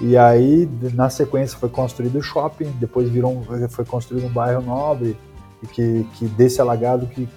E 0.00 0.16
aí, 0.16 0.68
na 0.92 1.08
sequência, 1.08 1.56
foi 1.58 1.68
construído 1.68 2.18
o 2.18 2.22
shopping, 2.22 2.72
depois 2.80 3.08
virou 3.08 3.32
um, 3.32 3.68
foi 3.68 3.84
construído 3.84 4.26
um 4.26 4.32
bairro 4.32 4.62
nobre, 4.62 5.16
que, 5.72 6.06
que 6.14 6.26
desse 6.26 6.60
alagado 6.60 7.06
que 7.06 7.28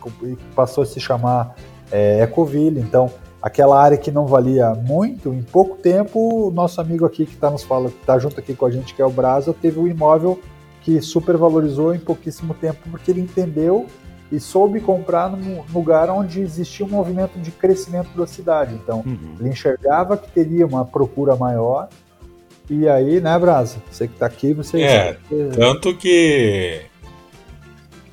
passou 0.55 0.83
a 0.83 0.85
se 0.85 0.99
chamar 0.99 1.55
é, 1.91 2.21
Ecoville. 2.23 2.79
Então, 2.79 3.11
aquela 3.47 3.81
área 3.81 3.97
que 3.97 4.11
não 4.11 4.27
valia 4.27 4.73
muito, 4.75 5.33
em 5.33 5.41
pouco 5.41 5.77
tempo, 5.77 6.47
o 6.47 6.51
nosso 6.51 6.79
amigo 6.81 7.05
aqui 7.05 7.25
que 7.25 7.33
está 7.33 7.49
nos 7.49 7.63
fala, 7.63 7.89
que 7.89 7.99
está 7.99 8.19
junto 8.19 8.39
aqui 8.39 8.53
com 8.53 8.65
a 8.65 8.69
gente, 8.69 8.93
que 8.93 9.01
é 9.01 9.05
o 9.05 9.09
Brasa, 9.09 9.53
teve 9.53 9.79
um 9.79 9.87
imóvel 9.87 10.39
que 10.81 11.01
supervalorizou 11.01 11.95
em 11.95 11.99
pouquíssimo 11.99 12.53
tempo, 12.53 12.79
porque 12.91 13.11
ele 13.11 13.21
entendeu 13.21 13.87
e 14.29 14.39
soube 14.39 14.81
comprar 14.81 15.29
num 15.29 15.63
lugar 15.73 16.09
onde 16.09 16.41
existia 16.41 16.85
um 16.85 16.89
movimento 16.89 17.39
de 17.39 17.49
crescimento 17.49 18.09
da 18.17 18.27
cidade. 18.27 18.75
Então, 18.75 19.01
uhum. 19.05 19.35
ele 19.39 19.49
enxergava 19.49 20.17
que 20.17 20.29
teria 20.29 20.67
uma 20.67 20.83
procura 20.83 21.35
maior. 21.35 21.87
E 22.69 22.87
aí, 22.89 23.21
né, 23.21 23.39
Brasa? 23.39 23.77
Você 23.89 24.07
que 24.07 24.13
está 24.13 24.25
aqui, 24.25 24.53
você. 24.53 24.81
É, 24.81 25.17
tanto 25.55 25.95
que 25.95 26.81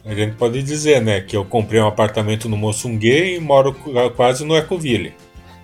a 0.05 0.15
gente 0.15 0.37
pode 0.37 0.63
dizer, 0.63 1.01
né, 1.01 1.21
que 1.21 1.37
eu 1.37 1.45
comprei 1.45 1.81
um 1.81 1.87
apartamento 1.87 2.49
no 2.49 2.57
Moçungue 2.57 3.37
e 3.37 3.41
moro 3.41 3.75
quase 4.15 4.45
no 4.45 4.57
Ecoville. 4.57 5.15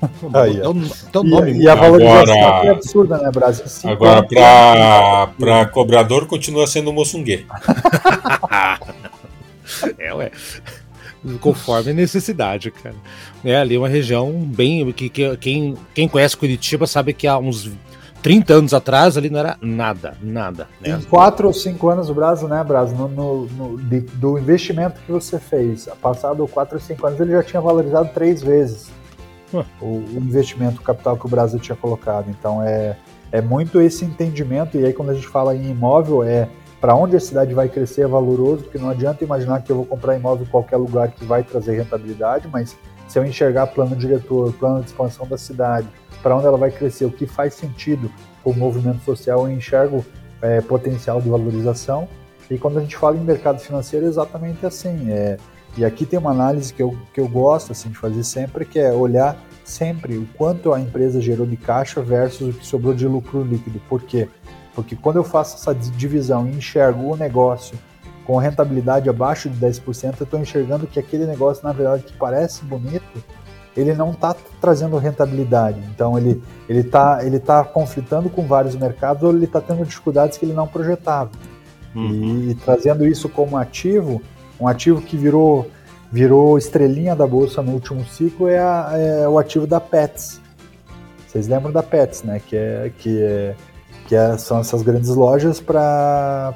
Aí, 0.32 0.58
é 0.58 0.68
o 0.68 0.74
nome 1.22 1.52
e, 1.52 1.62
e 1.62 1.68
a 1.68 1.74
valorização 1.74 2.42
agora, 2.42 2.66
é 2.66 2.70
absurda, 2.70 3.18
né, 3.18 3.30
Brasil? 3.30 3.64
Agora, 3.84 4.22
para 4.22 5.66
cobrador, 5.68 6.26
continua 6.26 6.66
sendo 6.66 6.92
Moçungue. 6.92 7.46
é, 9.98 10.14
ué. 10.14 10.30
conforme 11.40 11.90
a 11.90 11.94
necessidade, 11.94 12.70
cara. 12.70 12.96
É 13.44 13.56
ali 13.56 13.76
uma 13.76 13.88
região 13.88 14.32
bem. 14.32 14.90
que, 14.92 15.10
que 15.10 15.36
quem, 15.36 15.76
quem 15.94 16.08
conhece 16.08 16.36
Curitiba 16.36 16.86
sabe 16.86 17.12
que 17.12 17.26
há 17.26 17.36
uns 17.36 17.70
30 18.22 18.54
anos 18.54 18.74
atrás 18.74 19.16
ali 19.16 19.30
não 19.30 19.40
era 19.40 19.56
nada, 19.60 20.14
nada. 20.22 20.68
Né? 20.80 20.90
Em 20.90 21.02
4 21.02 21.46
ou 21.46 21.52
5 21.52 21.88
anos 21.88 22.10
o 22.10 22.14
Brasil, 22.14 22.48
né, 22.48 22.62
Brasil, 22.62 22.96
no, 22.96 23.08
no, 23.08 23.46
no 23.46 23.78
de, 23.78 24.00
do 24.00 24.38
investimento 24.38 25.00
que 25.00 25.12
você 25.12 25.38
fez, 25.38 25.88
passado 26.00 26.46
4 26.46 26.76
ou 26.76 26.80
5 26.80 27.06
anos, 27.06 27.20
ele 27.20 27.32
já 27.32 27.42
tinha 27.42 27.60
valorizado 27.60 28.10
três 28.12 28.42
vezes 28.42 28.90
o, 29.52 29.86
o, 29.86 30.16
investimento, 30.16 30.80
o 30.80 30.84
capital 30.84 31.16
que 31.16 31.26
o 31.26 31.28
Brasil 31.28 31.58
tinha 31.58 31.76
colocado. 31.76 32.28
Então 32.28 32.62
é, 32.62 32.96
é 33.32 33.40
muito 33.40 33.80
esse 33.80 34.04
entendimento, 34.04 34.76
e 34.76 34.84
aí 34.84 34.92
quando 34.92 35.10
a 35.10 35.14
gente 35.14 35.28
fala 35.28 35.54
em 35.54 35.70
imóvel, 35.70 36.22
é 36.22 36.48
para 36.80 36.94
onde 36.94 37.14
a 37.14 37.20
cidade 37.20 37.52
vai 37.52 37.68
crescer 37.68 38.02
é 38.02 38.06
valoroso, 38.06 38.62
porque 38.64 38.78
não 38.78 38.88
adianta 38.88 39.22
imaginar 39.22 39.62
que 39.62 39.70
eu 39.70 39.76
vou 39.76 39.84
comprar 39.84 40.16
imóvel 40.16 40.46
em 40.46 40.50
qualquer 40.50 40.78
lugar 40.78 41.10
que 41.10 41.24
vai 41.24 41.42
trazer 41.42 41.76
rentabilidade, 41.76 42.48
mas 42.50 42.76
se 43.10 43.18
eu 43.18 43.24
enxergar 43.24 43.66
plano 43.66 43.96
diretor, 43.96 44.52
plano 44.52 44.80
de 44.80 44.86
expansão 44.86 45.26
da 45.26 45.36
cidade, 45.36 45.88
para 46.22 46.36
onde 46.36 46.46
ela 46.46 46.56
vai 46.56 46.70
crescer, 46.70 47.04
o 47.04 47.10
que 47.10 47.26
faz 47.26 47.54
sentido 47.54 48.08
com 48.44 48.52
o 48.52 48.56
movimento 48.56 49.02
social, 49.02 49.48
eu 49.48 49.52
enxergo 49.52 50.04
é, 50.40 50.60
potencial 50.60 51.20
de 51.20 51.28
valorização. 51.28 52.08
E 52.48 52.56
quando 52.56 52.78
a 52.78 52.80
gente 52.80 52.96
fala 52.96 53.16
em 53.16 53.20
mercado 53.20 53.58
financeiro, 53.58 54.06
é 54.06 54.08
exatamente 54.08 54.64
assim. 54.64 55.10
É, 55.10 55.38
e 55.76 55.84
aqui 55.84 56.06
tem 56.06 56.20
uma 56.20 56.30
análise 56.30 56.72
que 56.72 56.80
eu, 56.80 56.96
que 57.12 57.20
eu 57.20 57.26
gosto 57.26 57.72
assim, 57.72 57.88
de 57.88 57.98
fazer 57.98 58.22
sempre, 58.22 58.64
que 58.64 58.78
é 58.78 58.92
olhar 58.92 59.36
sempre 59.64 60.16
o 60.16 60.28
quanto 60.38 60.72
a 60.72 60.80
empresa 60.80 61.20
gerou 61.20 61.46
de 61.46 61.56
caixa 61.56 62.00
versus 62.00 62.54
o 62.54 62.58
que 62.58 62.64
sobrou 62.64 62.94
de 62.94 63.08
lucro 63.08 63.42
líquido. 63.42 63.80
Por 63.88 64.02
quê? 64.02 64.28
Porque 64.72 64.94
quando 64.94 65.16
eu 65.16 65.24
faço 65.24 65.56
essa 65.56 65.74
divisão 65.74 66.46
e 66.46 66.52
enxergo 66.52 67.12
o 67.12 67.16
negócio 67.16 67.76
com 68.30 68.36
rentabilidade 68.36 69.10
abaixo 69.10 69.50
de 69.50 69.58
10%, 69.58 70.14
eu 70.20 70.24
estou 70.24 70.38
enxergando 70.38 70.86
que 70.86 71.00
aquele 71.00 71.26
negócio, 71.26 71.64
na 71.64 71.72
verdade, 71.72 72.04
que 72.04 72.12
parece 72.12 72.64
bonito, 72.64 73.02
ele 73.76 73.92
não 73.92 74.12
está 74.12 74.36
trazendo 74.60 74.96
rentabilidade. 74.98 75.80
Então 75.92 76.16
ele 76.16 76.40
ele 76.68 76.78
está 76.78 77.24
ele 77.24 77.40
tá 77.40 77.64
conflitando 77.64 78.30
com 78.30 78.46
vários 78.46 78.76
mercados 78.76 79.24
ou 79.24 79.34
ele 79.34 79.46
está 79.46 79.60
tendo 79.60 79.84
dificuldades 79.84 80.38
que 80.38 80.44
ele 80.44 80.52
não 80.52 80.68
projetava. 80.68 81.32
Uhum. 81.92 82.06
E, 82.08 82.50
e, 82.50 82.54
trazendo 82.54 83.04
isso 83.04 83.28
como 83.28 83.56
ativo, 83.56 84.22
um 84.60 84.68
ativo 84.68 85.02
que 85.02 85.16
virou 85.16 85.68
virou 86.12 86.56
estrelinha 86.56 87.16
da 87.16 87.26
bolsa 87.26 87.60
no 87.60 87.72
último 87.72 88.04
ciclo 88.04 88.46
é, 88.46 88.60
a, 88.60 88.92
é 88.94 89.28
o 89.28 89.40
ativo 89.40 89.66
da 89.66 89.80
Pets. 89.80 90.40
Vocês 91.26 91.48
lembram 91.48 91.72
da 91.72 91.82
Pets, 91.82 92.22
né? 92.22 92.40
Que 92.46 92.54
é 92.54 92.92
que 92.96 93.20
é, 93.20 93.56
que 94.10 94.16
é, 94.16 94.36
são 94.36 94.58
essas 94.58 94.82
grandes 94.82 95.10
lojas 95.10 95.60
para 95.60 96.52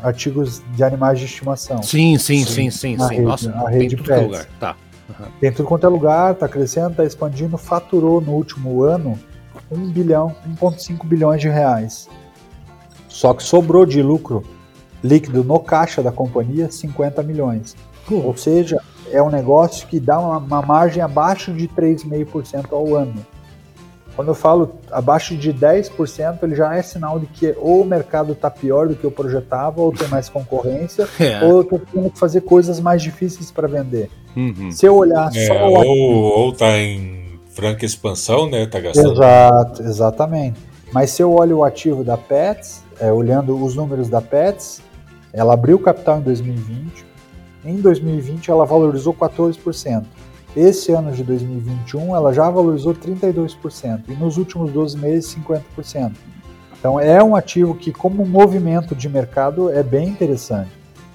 artigos 0.00 0.62
de 0.76 0.84
animais 0.84 1.18
de 1.18 1.24
estimação. 1.24 1.82
Sim, 1.82 2.16
sim, 2.18 2.44
sim, 2.44 2.70
sim, 2.70 2.96
sim. 2.96 3.08
Rede, 3.08 3.22
Nossa, 3.22 3.50
a 3.50 3.68
rede 3.68 3.96
Pets. 3.96 4.22
Lugar. 4.22 4.46
Tá. 4.60 4.76
Uhum. 5.08 5.26
Tem 5.40 5.50
tudo 5.50 5.66
quanto 5.66 5.84
é 5.84 5.88
lugar, 5.88 6.34
está 6.34 6.46
crescendo, 6.46 6.90
está 6.90 7.04
expandindo, 7.04 7.58
faturou 7.58 8.20
no 8.20 8.30
último 8.30 8.84
ano 8.84 9.18
1 9.72 9.90
bilhão, 9.90 10.36
1,5 10.60 11.04
bilhões 11.04 11.40
de 11.40 11.48
reais. 11.48 12.08
Só 13.08 13.34
que 13.34 13.42
sobrou 13.42 13.84
de 13.84 14.00
lucro 14.00 14.44
líquido 15.02 15.42
no 15.42 15.58
caixa 15.58 16.00
da 16.00 16.12
companhia 16.12 16.70
50 16.70 17.24
milhões. 17.24 17.74
Uhum. 18.08 18.24
Ou 18.24 18.36
seja, 18.36 18.80
é 19.10 19.20
um 19.20 19.30
negócio 19.30 19.88
que 19.88 19.98
dá 19.98 20.20
uma, 20.20 20.38
uma 20.38 20.62
margem 20.62 21.02
abaixo 21.02 21.52
de 21.52 21.66
3,5% 21.66 22.66
ao 22.70 22.94
ano. 22.94 23.26
Quando 24.16 24.28
eu 24.28 24.34
falo 24.34 24.76
abaixo 24.90 25.36
de 25.36 25.52
10%, 25.52 26.42
ele 26.42 26.56
já 26.56 26.74
é 26.74 26.80
sinal 26.80 27.20
de 27.20 27.26
que 27.26 27.54
ou 27.58 27.82
o 27.82 27.84
mercado 27.84 28.32
está 28.32 28.50
pior 28.50 28.88
do 28.88 28.96
que 28.96 29.04
eu 29.04 29.10
projetava, 29.10 29.82
ou 29.82 29.92
tem 29.92 30.08
mais 30.08 30.30
concorrência, 30.30 31.06
é. 31.20 31.44
ou 31.44 31.56
eu 31.56 31.60
estou 31.60 31.78
tendo 31.92 32.10
que 32.10 32.18
fazer 32.18 32.40
coisas 32.40 32.80
mais 32.80 33.02
difíceis 33.02 33.50
para 33.50 33.68
vender. 33.68 34.08
Uhum. 34.34 34.70
Se 34.70 34.86
eu 34.86 34.96
olhar 34.96 35.30
é, 35.36 35.46
só 35.46 35.68
o 35.68 35.74
ou, 35.74 36.50
está 36.50 36.78
em 36.78 37.38
franca 37.50 37.84
expansão, 37.84 38.48
né? 38.48 38.66
Tá 38.66 38.80
gastando. 38.80 39.12
Exato, 39.12 39.82
exatamente. 39.82 40.58
Mas 40.92 41.10
se 41.10 41.22
eu 41.22 41.34
olho 41.34 41.58
o 41.58 41.64
ativo 41.64 42.02
da 42.02 42.16
Pets, 42.16 42.82
é, 42.98 43.12
olhando 43.12 43.62
os 43.62 43.74
números 43.74 44.08
da 44.08 44.22
Pets, 44.22 44.80
ela 45.30 45.52
abriu 45.52 45.78
capital 45.78 46.18
em 46.18 46.22
2020. 46.22 47.04
Em 47.66 47.76
2020 47.76 48.50
ela 48.50 48.64
valorizou 48.64 49.12
14%. 49.12 50.04
Esse 50.56 50.90
ano 50.90 51.12
de 51.12 51.22
2021 51.22 52.16
ela 52.16 52.32
já 52.32 52.48
valorizou 52.48 52.94
32% 52.94 54.04
e 54.08 54.14
nos 54.14 54.38
últimos 54.38 54.72
12 54.72 54.96
meses 54.96 55.36
50%. 55.36 56.12
Então 56.78 56.98
é 56.98 57.22
um 57.22 57.36
ativo 57.36 57.74
que, 57.74 57.92
como 57.92 58.24
movimento 58.24 58.94
de 58.94 59.06
mercado, 59.06 59.70
é 59.70 59.82
bem 59.82 60.08
interessante. 60.08 60.70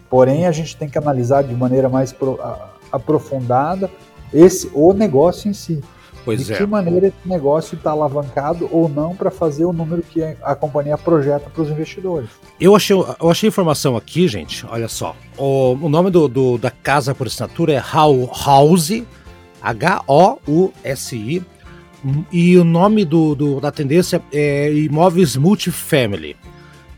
Porém, 0.10 0.46
a 0.46 0.52
gente 0.52 0.78
tem 0.78 0.88
que 0.88 0.98
analisar 0.98 1.44
de 1.44 1.56
maneira 1.56 1.90
mais 1.90 2.14
pro, 2.14 2.40
a, 2.42 2.70
aprofundada 2.92 3.90
esse 4.32 4.70
o 4.74 4.94
negócio 4.94 5.50
em 5.50 5.54
si. 5.54 5.82
Pois 6.24 6.46
de 6.46 6.54
é. 6.54 6.58
que 6.58 6.66
maneira 6.68 7.08
esse 7.08 7.28
negócio 7.28 7.76
está 7.76 7.92
alavancado 7.92 8.70
ou 8.72 8.88
não 8.88 9.16
para 9.16 9.32
fazer 9.32 9.66
o 9.66 9.74
número 9.74 10.04
que 10.04 10.22
a 10.44 10.54
companhia 10.54 10.98
projeta 10.98 11.50
para 11.50 11.64
os 11.64 11.70
investidores. 11.70 12.30
Eu 12.60 12.76
achei, 12.76 12.96
eu 12.96 13.30
achei 13.32 13.48
informação 13.48 13.98
aqui, 13.98 14.28
gente. 14.28 14.66
Olha 14.70 14.88
só. 14.88 15.16
O, 15.36 15.72
o 15.82 15.90
nome 15.90 16.12
do, 16.12 16.28
do, 16.28 16.58
da 16.60 16.70
casa 16.70 17.16
por 17.16 17.26
assinatura 17.26 17.74
é 17.74 17.82
House 17.82 19.02
H-O-U-S-I. 19.62 21.44
E 22.32 22.58
o 22.58 22.64
nome 22.64 23.06
do, 23.06 23.36
do, 23.36 23.60
da 23.62 23.72
tendência 23.72 24.22
é 24.34 24.74
Imóveis 24.74 25.36
Multifamily, 25.36 26.36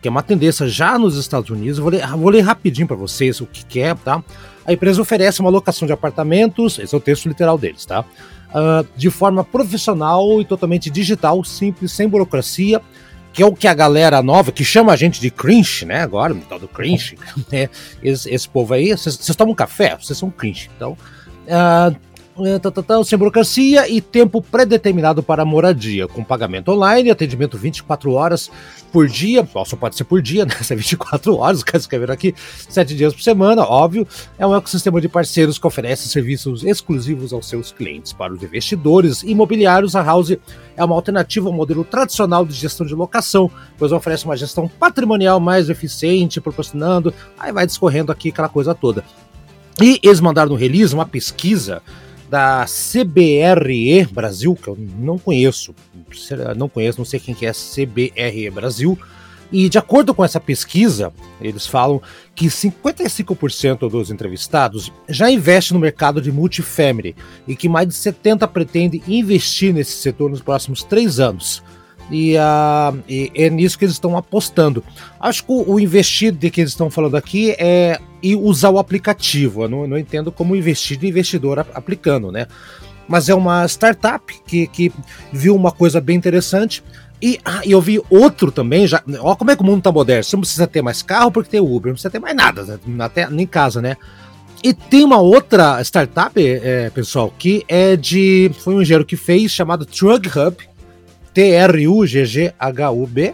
que 0.02 0.08
é 0.08 0.12
uma 0.12 0.24
tendência 0.24 0.68
já 0.68 0.98
nos 0.98 1.18
Estados 1.18 1.50
Unidos. 1.50 1.78
vou 1.78 1.90
ler, 1.90 2.08
vou 2.08 2.30
ler 2.30 2.42
rapidinho 2.42 2.88
para 2.88 2.96
vocês 2.96 3.42
o 3.42 3.46
que, 3.46 3.66
que 3.66 3.80
é, 3.82 3.94
tá? 3.94 4.24
A 4.66 4.72
empresa 4.72 5.02
oferece 5.02 5.42
uma 5.42 5.50
locação 5.50 5.86
de 5.86 5.92
apartamentos, 5.92 6.80
esse 6.80 6.96
é 6.96 6.98
o 6.98 7.02
texto 7.02 7.28
literal 7.28 7.58
deles, 7.58 7.86
tá? 7.86 8.02
Uh, 8.02 8.88
de 8.96 9.10
forma 9.10 9.44
profissional 9.44 10.40
e 10.40 10.46
totalmente 10.46 10.90
digital, 10.90 11.44
simples, 11.44 11.92
sem 11.92 12.08
burocracia, 12.08 12.82
que 13.34 13.42
é 13.42 13.46
o 13.46 13.52
que 13.52 13.68
a 13.68 13.74
galera 13.74 14.22
nova, 14.22 14.52
que 14.52 14.64
chama 14.64 14.94
a 14.94 14.96
gente 14.96 15.20
de 15.20 15.30
cringe, 15.32 15.86
né? 15.86 16.02
Agora, 16.02 16.34
o 16.34 16.40
tal 16.42 16.60
do 16.60 16.68
cringe, 16.68 17.18
né? 17.52 17.68
Esse, 18.02 18.30
esse 18.30 18.48
povo 18.48 18.74
aí, 18.74 18.92
vocês 18.96 19.36
tomam 19.36 19.54
café, 19.54 19.98
vocês 20.00 20.18
são 20.18 20.30
cringe. 20.30 20.70
Então, 20.78 20.92
uh, 20.94 22.13
sem 23.06 23.18
burocracia 23.18 23.88
e 23.88 24.02
tempo 24.02 24.42
predeterminado 24.42 25.22
para 25.22 25.46
moradia, 25.46 26.08
com 26.08 26.24
pagamento 26.24 26.72
online, 26.72 27.12
atendimento 27.12 27.58
24 27.58 28.12
horas 28.12 28.50
por 28.92 29.08
dia, 29.08 29.48
só 29.66 29.76
pode 29.76 29.96
ser 29.96 30.04
por 30.04 30.22
dia, 30.22 30.44
né? 30.46 30.56
Se 30.62 30.74
é 30.74 30.76
24 30.76 31.36
horas, 31.36 31.60
os 31.60 31.64
caras 31.64 31.84
escreveram 31.84 32.14
aqui, 32.14 32.34
7 32.70 32.96
dias 32.96 33.14
por 33.14 33.22
semana, 33.22 33.64
óbvio. 33.64 34.08
É 34.38 34.48
um 34.48 34.56
ecossistema 34.56 35.00
de 35.00 35.08
parceiros 35.08 35.60
que 35.60 35.68
oferece 35.68 36.08
serviços 36.10 36.64
exclusivos 36.64 37.34
aos 37.34 37.48
seus 37.48 37.72
clientes. 37.72 38.14
Para 38.14 38.34
os 38.34 38.42
investidores 38.42 39.22
imobiliários, 39.22 39.96
a 39.96 40.02
House 40.02 40.32
é 40.76 40.84
uma 40.84 40.96
alternativa 40.96 41.48
ao 41.48 41.54
modelo 41.54 41.84
tradicional 41.84 42.46
de 42.46 42.54
gestão 42.54 42.86
de 42.86 42.96
locação, 42.96 43.50
pois 43.78 43.92
oferece 43.92 44.26
uma 44.26 44.36
gestão 44.36 44.68
patrimonial 44.68 45.40
mais 45.40 45.70
eficiente, 45.70 46.42
proporcionando, 46.42 47.14
aí 47.38 47.52
vai 47.52 47.68
discorrendo 47.68 48.12
aqui 48.12 48.30
aquela 48.30 48.50
coisa 48.50 48.74
toda. 48.74 49.04
E 49.82 50.00
eles 50.04 50.20
mandaram 50.20 50.52
no 50.52 50.56
release 50.56 50.94
uma 50.94 51.06
pesquisa 51.06 51.82
da 52.30 52.66
CBRE 52.66 54.06
Brasil, 54.12 54.56
que 54.56 54.68
eu 54.68 54.78
não 54.98 55.18
conheço, 55.18 55.74
não 56.56 56.70
conheço, 56.70 57.00
não 57.00 57.06
sei 57.06 57.20
quem 57.20 57.36
que 57.36 57.46
é 57.46 57.52
CBRE 57.52 58.50
Brasil. 58.50 58.98
E 59.52 59.70
de 59.70 59.78
acordo 59.78 60.16
com 60.16 60.26
essa 60.26 60.40
pesquisa, 60.40 61.14
eles 61.40 61.68
falam 61.68 62.02
que 62.34 62.48
55% 62.48 63.88
dos 63.88 64.10
entrevistados 64.10 64.92
já 65.08 65.30
investem 65.30 65.76
no 65.76 65.82
mercado 65.82 66.20
de 66.20 66.32
multifamily 66.32 67.16
e 67.48 67.56
que 67.56 67.70
mais 67.70 67.88
de 67.88 67.94
70% 67.94 68.48
pretende 68.48 69.04
investir 69.08 69.72
nesse 69.72 69.92
setor 69.92 70.32
nos 70.32 70.42
próximos 70.42 70.84
três 70.84 71.20
anos. 71.20 71.62
E, 72.14 72.36
uh, 72.38 73.04
e, 73.10 73.32
é 73.34 73.50
nisso 73.50 73.78
que 73.78 73.86
eles 73.86 73.96
estão 73.96 74.16
apostando. 74.16 74.84
Acho 75.20 75.44
que 75.44 75.52
o, 75.52 75.74
o 75.74 75.80
investir 75.80 76.32
de 76.32 76.52
que 76.52 76.62
eles 76.62 76.72
estão 76.72 76.90
falando 76.90 77.18
aqui 77.18 77.56
é 77.58 78.00
e 78.22 78.36
usar 78.36 78.70
o 78.70 78.78
aplicativo. 78.78 79.64
Eu 79.64 79.70
não, 79.70 79.88
não 79.88 79.98
entendo 79.98 80.32
como 80.32 80.56
investir 80.56 80.98
de 80.98 81.08
investidor 81.08 81.60
aplicando, 81.74 82.32
né? 82.32 82.48
Mas 83.08 83.28
é 83.28 83.36
uma 83.36 83.66
startup 83.66 84.24
que, 84.46 84.68
que 84.68 84.92
viu 85.32 85.56
uma 85.56 85.72
coisa 85.72 86.00
bem 86.00 86.16
interessante. 86.16 86.84
E 87.22 87.40
ah, 87.44 87.62
eu 87.66 87.82
vi 87.82 88.02
outro 88.10 88.52
também, 88.52 88.86
já. 88.86 89.02
Olha 89.20 89.36
como 89.36 89.52
é 89.52 89.56
que 89.56 89.62
o 89.62 89.66
mundo 89.66 89.82
tá 89.82 89.92
moderno. 89.92 90.24
Você 90.24 90.36
não 90.36 90.42
precisa 90.42 90.68
ter 90.68 90.82
mais 90.82 91.02
carro 91.02 91.32
porque 91.32 91.50
tem 91.50 91.60
Uber, 91.60 91.88
não 91.88 91.94
precisa 91.94 92.10
ter 92.10 92.20
mais 92.20 92.36
nada, 92.36 92.64
né? 92.64 92.80
até 93.00 93.30
nem 93.30 93.48
casa, 93.48 93.82
né? 93.82 93.98
E 94.64 94.74
tem 94.74 95.04
uma 95.04 95.20
outra 95.20 95.82
startup, 95.82 96.34
é, 96.38 96.90
pessoal, 96.92 97.34
que 97.38 97.66
é 97.68 97.98
de. 97.98 98.52
Foi 98.60 98.76
um 98.76 98.82
engenheiro 98.82 99.06
que 99.06 99.18
fez, 99.18 99.52
chamado 99.52 99.86
Trug 99.86 100.28
Hub, 100.28 100.56
T-R-U-G-G-H-U-B, 101.34 103.34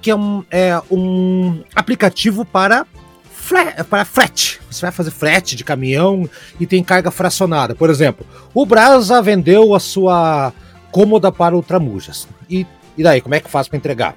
que 0.00 0.10
é 0.10 0.16
um, 0.16 0.44
é 0.50 0.80
um 0.90 1.62
aplicativo 1.74 2.44
para, 2.44 2.86
para 3.88 4.04
frete. 4.04 4.60
Você 4.70 4.82
vai 4.82 4.92
fazer 4.92 5.10
frete 5.10 5.56
de 5.56 5.64
caminhão 5.64 6.28
e 6.60 6.66
tem 6.66 6.84
carga 6.84 7.10
fracionada. 7.10 7.74
Por 7.74 7.88
exemplo, 7.90 8.26
o 8.54 8.66
Brasa 8.66 9.20
vendeu 9.22 9.74
a 9.74 9.80
sua 9.80 10.52
cômoda 10.90 11.30
para 11.32 11.56
o 11.56 11.62
Tramujas. 11.62 12.28
E, 12.48 12.66
e 12.96 13.02
daí, 13.02 13.20
como 13.20 13.34
é 13.34 13.40
que 13.40 13.50
faz 13.50 13.66
para 13.68 13.76
entregar? 13.76 14.14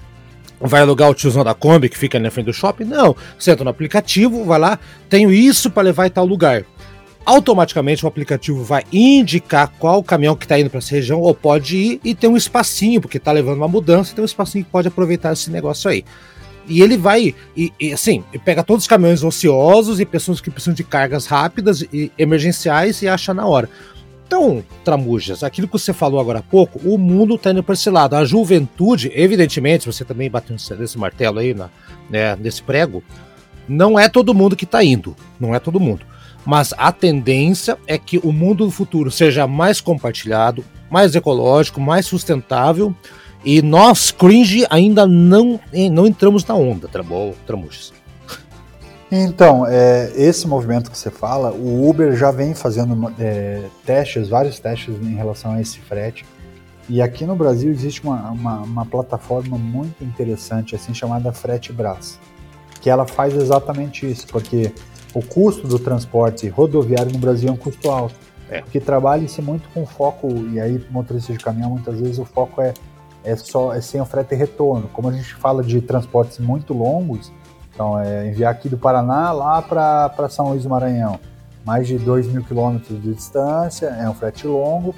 Vai 0.60 0.82
alugar 0.82 1.10
o 1.10 1.16
tiozão 1.16 1.44
da 1.44 1.56
Kombi 1.56 1.90
que 1.90 1.98
fica 1.98 2.20
na 2.20 2.30
frente 2.30 2.46
do 2.46 2.54
shopping? 2.54 2.84
Não. 2.84 3.16
Você 3.38 3.50
entra 3.52 3.64
no 3.64 3.72
aplicativo, 3.72 4.46
vai 4.46 4.60
lá, 4.60 4.78
tenho 5.10 5.32
isso 5.32 5.72
para 5.72 5.82
levar 5.84 6.06
em 6.06 6.12
tal 6.12 6.26
lugar. 6.26 6.64
Automaticamente 7.26 8.04
o 8.04 8.08
aplicativo 8.08 8.64
vai 8.64 8.84
indicar 8.92 9.72
qual 9.80 10.04
caminhão 10.04 10.36
que 10.36 10.46
está 10.46 10.60
indo 10.60 10.70
para 10.70 10.80
essa 10.80 10.96
região 10.96 11.20
ou 11.20 11.34
pode 11.34 11.78
ir 11.78 12.02
e 12.04 12.16
tem 12.16 12.30
um 12.30 12.38
espacinho, 12.38 13.02
porque 13.02 13.18
está 13.18 13.32
levando 13.32 13.58
uma 13.58 13.68
mudança, 13.68 14.14
tem 14.14 14.22
um 14.22 14.26
espacinho 14.26 14.66
que 14.66 14.72
pode 14.72 14.88
aproveitar 14.88 15.34
esse 15.34 15.50
negócio 15.50 15.90
aí. 15.90 16.04
E 16.68 16.82
ele 16.82 16.98
vai, 16.98 17.36
e, 17.56 17.74
e 17.80 17.92
assim, 17.92 18.24
pega 18.46 18.64
todos 18.64 18.84
os 18.84 18.88
caminhões 18.88 19.24
ociosos 19.24 20.00
e 20.00 20.06
pessoas 20.06 20.40
que 20.40 20.52
precisam 20.52 20.74
de 20.74 20.84
cargas 20.84 21.26
rápidas 21.26 21.82
e 21.82 22.12
emergenciais 22.18 23.02
e 23.02 23.08
acha 23.08 23.34
na 23.34 23.46
hora. 23.46 23.70
Então, 24.26 24.64
Tramujas, 24.86 25.44
aquilo 25.44 25.68
que 25.68 25.74
você 25.74 25.92
falou 25.92 26.18
agora 26.18 26.40
há 26.40 26.44
pouco, 26.44 26.80
o 26.86 26.98
mundo 26.98 27.36
está 27.36 27.52
indo 27.52 27.62
para 27.62 27.74
esse 27.74 27.90
lado. 27.90 28.16
A 28.16 28.24
juventude, 28.24 29.12
evidentemente, 29.14 29.86
você 29.86 30.06
também 30.06 30.30
bateu 30.30 30.56
nesse 30.80 30.98
martelo 30.98 31.40
aí, 31.40 31.54
na, 31.54 31.70
né, 32.10 32.38
nesse 32.38 32.64
prego, 32.64 33.04
não 33.68 34.00
é 34.00 34.08
todo 34.08 34.34
mundo 34.34 34.56
que 34.56 34.64
está 34.64 34.82
indo. 34.82 35.16
Não 35.38 35.54
é 35.54 35.60
todo 35.60 35.82
mundo. 35.82 36.06
Mas 36.46 36.74
a 36.78 36.92
tendência 36.92 37.78
é 37.86 37.98
que 37.98 38.18
o 38.18 38.32
mundo 38.32 38.66
do 38.66 38.72
futuro 38.72 39.12
seja 39.12 39.48
mais 39.48 39.80
compartilhado, 39.80 40.64
mais 40.90 41.16
ecológico, 41.16 41.80
mais 41.80 42.06
sustentável 42.06 42.96
e 43.44 43.62
nós, 43.62 44.12
cringe, 44.12 44.66
ainda 44.70 45.08
não, 45.08 45.60
não 45.92 46.06
entramos 46.06 46.46
na 46.46 46.54
onda, 46.54 46.88
Tramujas. 46.88 47.92
Então, 49.12 49.66
é, 49.68 50.12
esse 50.16 50.48
movimento 50.48 50.90
que 50.90 50.98
você 50.98 51.12
fala, 51.12 51.52
o 51.52 51.90
Uber 51.90 52.16
já 52.16 52.32
vem 52.32 52.54
fazendo 52.54 53.12
é, 53.20 53.64
testes, 53.86 54.30
vários 54.30 54.60
testes 54.60 54.96
em 55.02 55.16
relação 55.16 55.54
a 55.54 55.62
esse 55.62 55.80
frete. 55.80 56.26
E 56.88 57.02
aqui 57.02 57.26
no 57.26 57.36
Brasil 57.36 57.72
existe 57.72 58.04
uma, 58.04 58.32
uma, 58.32 58.58
uma 58.62 58.86
plataforma 58.86 59.58
muito 59.58 60.04
interessante, 60.04 60.76
assim 60.76 60.94
chamada 60.94 61.32
Frete 61.34 61.74
Brás, 61.74 62.20
que 62.80 62.90
ela 62.90 63.06
faz 63.06 63.36
exatamente 63.36 64.10
isso, 64.10 64.28
porque 64.28 64.72
o 65.14 65.22
custo 65.24 65.68
do 65.68 65.78
transporte 65.78 66.48
rodoviário 66.48 67.12
no 67.12 67.20
Brasil 67.20 67.50
é 67.50 67.52
um 67.52 67.58
custo 67.58 67.90
alto. 67.90 68.16
É. 68.50 68.62
Porque 68.62 68.80
trabalha-se 68.80 69.42
muito 69.42 69.70
com 69.74 69.86
foco, 69.86 70.28
e 70.52 70.60
aí 70.60 70.86
motorista 70.90 71.32
de 71.32 71.40
caminhão, 71.40 71.70
muitas 71.70 72.00
vezes 72.00 72.20
o 72.20 72.26
foco 72.26 72.62
é 72.62 72.74
é 73.24 73.36
só 73.36 73.74
é 73.74 73.82
sem 73.82 74.02
o 74.02 74.06
frete 74.06 74.36
retorno. 74.36 74.90
Como 74.94 75.10
a 75.10 75.12
gente 75.12 75.34
fala 75.36 75.64
de 75.64 75.82
transportes 75.82 76.40
muito 76.40 76.74
longos, 76.74 77.32
então 77.74 78.00
é 78.00 78.28
enviar 78.28 78.52
aqui 78.52 78.68
do 78.68 78.78
Paraná 78.78 79.32
lá 79.32 79.62
para 79.62 80.30
São 80.30 80.50
Luís 80.50 80.64
do 80.64 80.70
Maranhão, 80.70 81.20
mais 81.66 81.88
de 81.88 81.98
2 81.98 82.28
mil 82.28 82.44
quilômetros 82.44 83.02
de 83.02 83.14
distância, 83.14 83.88
é 83.88 84.10
um 84.10 84.14
frete 84.14 84.48
longo, 84.48 84.96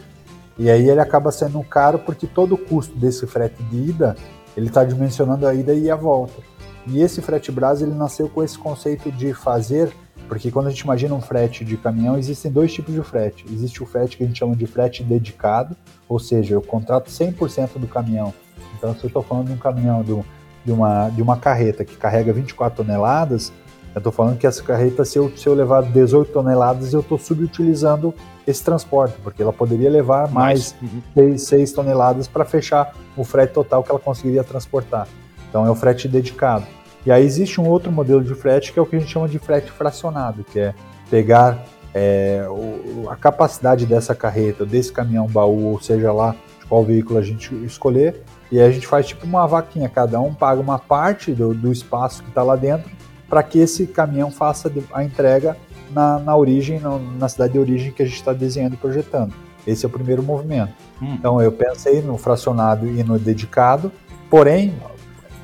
e 0.58 0.70
aí 0.70 0.90
ele 0.90 1.00
acaba 1.00 1.32
sendo 1.32 1.62
caro 1.64 2.00
porque 2.00 2.28
todo 2.28 2.56
o 2.56 2.58
custo 2.58 2.96
desse 2.96 3.26
frete 3.28 3.62
de 3.64 3.90
ida, 3.90 4.16
ele 4.56 4.68
está 4.68 4.84
dimensionando 4.84 5.46
a 5.48 5.54
ida 5.54 5.74
e 5.74 5.90
a 5.90 5.96
volta. 5.96 6.42
E 6.86 7.02
esse 7.02 7.22
frete 7.22 7.52
Brás, 7.52 7.82
ele 7.82 7.94
nasceu 7.94 8.30
com 8.30 8.44
esse 8.44 8.58
conceito 8.58 9.12
de 9.12 9.34
fazer 9.34 9.92
porque 10.28 10.52
quando 10.52 10.68
a 10.68 10.70
gente 10.70 10.82
imagina 10.82 11.14
um 11.14 11.22
frete 11.22 11.64
de 11.64 11.78
caminhão, 11.78 12.18
existem 12.18 12.52
dois 12.52 12.74
tipos 12.74 12.94
de 12.94 13.02
frete. 13.02 13.46
Existe 13.52 13.84
o 13.84 13.86
frete 13.86 14.18
que 14.18 14.24
a 14.24 14.28
gente 14.28 14.40
chama 14.40 14.56
de 14.56 14.66
frete 14.66 15.04
dedicado, 15.04 15.76
ou 16.08 16.20
seja, 16.20 16.54
eu 16.54 16.62
contrato 16.62 17.10
100% 17.10 17.78
do 17.78 17.88
caminhão. 17.88 18.34
Então, 18.78 18.94
se 18.96 19.04
eu 19.04 19.08
estou 19.08 19.24
falando 19.24 19.48
de 19.48 19.54
um 19.54 19.58
caminhão, 19.58 20.04
de, 20.04 20.72
uma, 20.72 21.10
de 21.10 21.22
uma 21.22 21.38
carreta 21.38 21.86
que 21.86 21.96
carrega 21.96 22.34
24 22.34 22.84
toneladas, 22.84 23.52
eu 23.94 24.00
estou 24.00 24.12
falando 24.12 24.38
que 24.38 24.48
essa 24.48 24.64
carreta, 24.64 25.06
se 25.06 25.18
eu, 25.18 25.32
se 25.38 25.46
eu 25.46 25.54
levar 25.54 25.84
18 25.84 26.32
toneladas, 26.32 26.94
eu 26.94 27.02
estou 27.02 27.18
subutilizando 27.18 28.14
esse 28.46 28.64
transporte, 28.64 29.16
porque 29.24 29.42
ela 29.42 29.54
poderia 29.54 29.90
levar 29.90 30.30
mais, 30.32 30.76
mais 30.82 30.94
uhum. 30.94 31.02
6, 31.14 31.42
6 31.44 31.72
toneladas 31.74 32.28
para 32.28 32.44
fechar 32.44 32.94
o 33.16 33.24
frete 33.24 33.54
total 33.54 33.84
que 33.84 33.92
ela 33.92 34.00
conseguiria 34.00 34.44
transportar. 34.44 35.08
Então, 35.48 35.66
é 35.66 35.70
o 35.70 35.76
frete 35.76 36.08
dedicado. 36.08 36.66
E 37.06 37.12
aí 37.12 37.26
existe 37.26 37.60
um 37.60 37.68
outro 37.68 37.92
modelo 37.92 38.24
de 38.24 38.34
frete 38.34 38.72
que 38.72 38.80
é 38.80 38.82
o 38.82 38.86
que 38.86 38.96
a 38.96 39.00
gente 39.00 39.12
chama 39.12 39.28
de 39.28 39.40
frete 39.40 39.72
fracionado, 39.72 40.44
que 40.44 40.60
é 40.60 40.74
pegar 41.10 41.64
é, 41.94 42.46
o, 42.50 43.10
a 43.10 43.16
capacidade 43.16 43.86
dessa 43.86 44.16
carreta, 44.16 44.66
desse 44.66 44.92
caminhão 44.92 45.28
baú, 45.28 45.72
ou 45.72 45.82
seja 45.82 46.12
lá 46.12 46.36
de 46.60 46.66
qual 46.66 46.84
veículo 46.84 47.20
a 47.20 47.22
gente 47.22 47.54
escolher, 47.66 48.24
e 48.52 48.60
aí 48.60 48.68
a 48.68 48.72
gente 48.72 48.88
faz 48.88 49.08
tipo 49.08 49.26
uma 49.26 49.46
vaquinha, 49.46 49.90
cada 49.90 50.20
um 50.20 50.34
paga 50.34 50.62
uma 50.62 50.80
parte 50.80 51.32
do, 51.32 51.54
do 51.54 51.72
espaço 51.72 52.24
que 52.24 52.30
está 52.30 52.42
lá 52.42 52.56
dentro 52.56 52.90
para 53.30 53.44
que 53.44 53.60
esse 53.60 53.88
caminhão 53.88 54.30
faça 54.30 54.72
a 54.94 55.04
entrega 55.04 55.58
na, 55.92 56.20
na 56.20 56.36
origem, 56.36 56.80
na, 56.80 56.98
na, 56.98 57.28
cidade 57.28 57.54
de 57.54 57.60
origem 57.60 57.92
que 57.92 58.04
a 58.04 58.06
gente 58.06 58.16
está 58.16 58.32
desenhando 58.32 58.74
e 58.74 58.78
projetando. 58.78 59.34
Esse 59.66 59.86
é 59.86 59.88
o 59.88 59.92
primeiro 59.92 60.22
movimento. 60.22 60.74
Hum. 61.02 61.16
Então 61.16 61.42
eu 61.42 61.52
pensei 61.52 62.02
no 62.02 62.18
fracionado 62.18 62.88
e 62.88 63.04
no 63.04 63.18
dedicado, 63.18 63.92
porém 64.30 64.76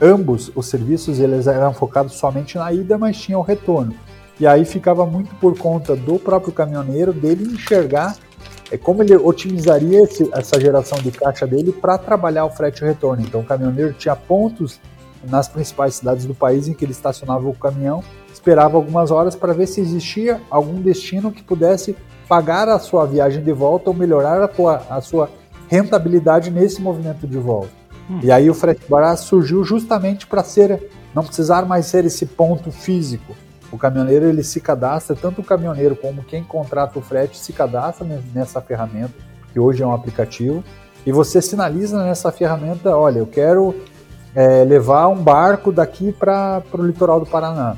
ambos 0.01 0.51
os 0.55 0.67
serviços 0.67 1.19
eles 1.19 1.47
eram 1.47 1.73
focados 1.73 2.13
somente 2.13 2.57
na 2.57 2.71
ida, 2.71 2.97
mas 2.97 3.17
tinha 3.17 3.37
o 3.37 3.41
retorno. 3.41 3.93
E 4.39 4.47
aí 4.47 4.63
ficava 4.63 5.05
muito 5.05 5.35
por 5.35 5.57
conta 5.57 5.95
do 5.95 6.17
próprio 6.17 6.53
caminhoneiro 6.53 7.11
dele 7.11 7.43
enxergar 7.53 8.15
é, 8.71 8.77
como 8.77 9.03
ele 9.03 9.15
otimizaria 9.15 10.03
esse, 10.03 10.29
essa 10.33 10.59
geração 10.59 10.97
de 10.99 11.11
caixa 11.11 11.45
dele 11.45 11.71
para 11.71 11.97
trabalhar 11.97 12.45
o 12.45 12.49
frete 12.49 12.83
e 12.83 12.87
retorno. 12.87 13.23
Então 13.23 13.41
o 13.41 13.45
caminhoneiro 13.45 13.93
tinha 13.93 14.15
pontos 14.15 14.79
nas 15.27 15.47
principais 15.49 15.95
cidades 15.95 16.25
do 16.25 16.33
país 16.33 16.67
em 16.67 16.73
que 16.73 16.85
ele 16.85 16.93
estacionava 16.93 17.47
o 17.49 17.53
caminhão, 17.53 18.01
esperava 18.31 18.77
algumas 18.77 19.11
horas 19.11 19.35
para 19.35 19.53
ver 19.53 19.67
se 19.67 19.81
existia 19.81 20.39
algum 20.49 20.81
destino 20.81 21.31
que 21.31 21.43
pudesse 21.43 21.95
pagar 22.27 22.69
a 22.69 22.79
sua 22.79 23.05
viagem 23.05 23.43
de 23.43 23.51
volta 23.51 23.89
ou 23.89 23.95
melhorar 23.95 24.41
a, 24.41 24.47
tua, 24.47 24.81
a 24.89 25.01
sua 25.01 25.29
rentabilidade 25.67 26.49
nesse 26.49 26.81
movimento 26.81 27.27
de 27.27 27.37
volta. 27.37 27.78
Hum. 28.09 28.19
E 28.23 28.31
aí 28.31 28.49
o 28.49 28.53
frete 28.53 28.81
barato 28.89 29.21
surgiu 29.21 29.63
justamente 29.63 30.25
para 30.25 30.43
ser, 30.43 30.89
não 31.13 31.23
precisar 31.23 31.65
mais 31.65 31.85
ser 31.85 32.05
esse 32.05 32.25
ponto 32.25 32.71
físico. 32.71 33.35
O 33.71 33.77
caminhoneiro 33.77 34.25
ele 34.25 34.43
se 34.43 34.59
cadastra, 34.59 35.15
tanto 35.15 35.41
o 35.41 35.43
caminhoneiro 35.43 35.95
como 35.95 36.23
quem 36.23 36.43
contrata 36.43 36.97
o 36.97 37.01
frete 37.01 37.37
se 37.37 37.53
cadastra 37.53 38.07
nessa 38.33 38.59
ferramenta, 38.59 39.13
que 39.53 39.59
hoje 39.59 39.83
é 39.83 39.85
um 39.85 39.93
aplicativo, 39.93 40.63
e 41.05 41.11
você 41.11 41.41
sinaliza 41.41 42.03
nessa 42.03 42.31
ferramenta, 42.31 42.95
olha, 42.97 43.19
eu 43.19 43.27
quero 43.27 43.75
é, 44.35 44.63
levar 44.63 45.07
um 45.07 45.21
barco 45.21 45.71
daqui 45.71 46.11
para 46.11 46.63
o 46.73 46.83
litoral 46.83 47.19
do 47.19 47.25
Paraná. 47.25 47.77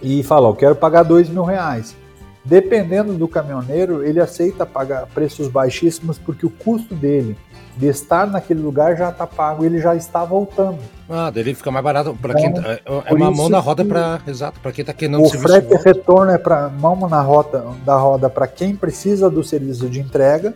E 0.00 0.22
fala, 0.22 0.48
eu 0.48 0.54
quero 0.54 0.74
pagar 0.74 1.02
dois 1.02 1.28
mil 1.28 1.44
reais. 1.44 1.96
Dependendo 2.44 3.14
do 3.14 3.28
caminhoneiro, 3.28 4.04
ele 4.04 4.20
aceita 4.20 4.66
pagar 4.66 5.06
preços 5.06 5.48
baixíssimos 5.48 6.18
porque 6.18 6.44
o 6.44 6.50
custo 6.50 6.94
dele 6.94 7.36
de 7.76 7.86
estar 7.86 8.26
naquele 8.26 8.60
lugar 8.60 8.96
já 8.96 9.10
está 9.10 9.26
pago, 9.26 9.64
ele 9.64 9.80
já 9.80 9.94
está 9.94 10.24
voltando. 10.24 10.78
Ah, 11.08 11.30
dele 11.30 11.54
fica 11.54 11.70
mais 11.70 11.84
barato 11.84 12.16
para 12.20 12.34
quem 12.34 12.46
então, 12.46 12.62
tá, 12.62 12.72
é, 12.72 12.82
é 12.84 13.14
uma 13.14 13.30
mão 13.30 13.48
na 13.48 13.58
roda 13.58 13.84
para 13.84 14.20
exato 14.26 14.60
para 14.60 14.72
quem 14.72 14.82
está 14.82 14.92
querendo 14.92 15.22
o 15.22 15.28
frete 15.28 15.74
retorno 15.76 16.30
é 16.30 16.38
para 16.38 16.68
mão 16.68 16.96
na 17.08 17.20
roda 17.20 17.64
da 17.84 17.96
roda 17.96 18.30
para 18.30 18.46
quem 18.46 18.74
precisa 18.74 19.28
do 19.28 19.44
serviço 19.44 19.90
de 19.90 20.00
entrega 20.00 20.54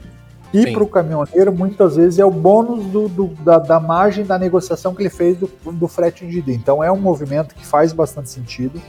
e 0.53 0.73
para 0.73 0.83
o 0.83 0.87
caminhoneiro 0.87 1.53
muitas 1.53 1.97
vezes 1.97 2.19
é 2.19 2.25
o 2.25 2.31
bônus 2.31 2.85
do, 2.87 3.09
do 3.09 3.27
da, 3.45 3.59
da, 3.59 3.81
margem 3.81 4.25
da 4.25 4.39
negociação 4.39 4.95
que 4.95 5.03
ele 5.03 5.11
fez 5.11 5.37
do, 5.37 5.51
do 5.73 5.89
frete 5.89 6.25
indivíduo. 6.25 6.55
Então 6.55 6.83
é 6.83 6.91
um 6.91 6.97
movimento 6.97 7.55
que 7.55 7.67
faz 7.67 7.93
bastante 7.93 8.31
sentido, 8.31 8.81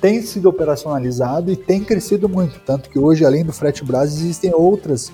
tem 0.00 0.22
sido 0.22 0.48
operacionalizado 0.48 1.50
e 1.50 1.56
tem 1.56 1.82
crescido 1.82 2.28
muito, 2.28 2.60
tanto 2.60 2.90
que 2.90 2.98
hoje 2.98 3.24
além 3.24 3.44
do 3.44 3.52
frete 3.52 3.84
Brasil 3.84 4.18
existem 4.24 4.52
outras 4.54 5.12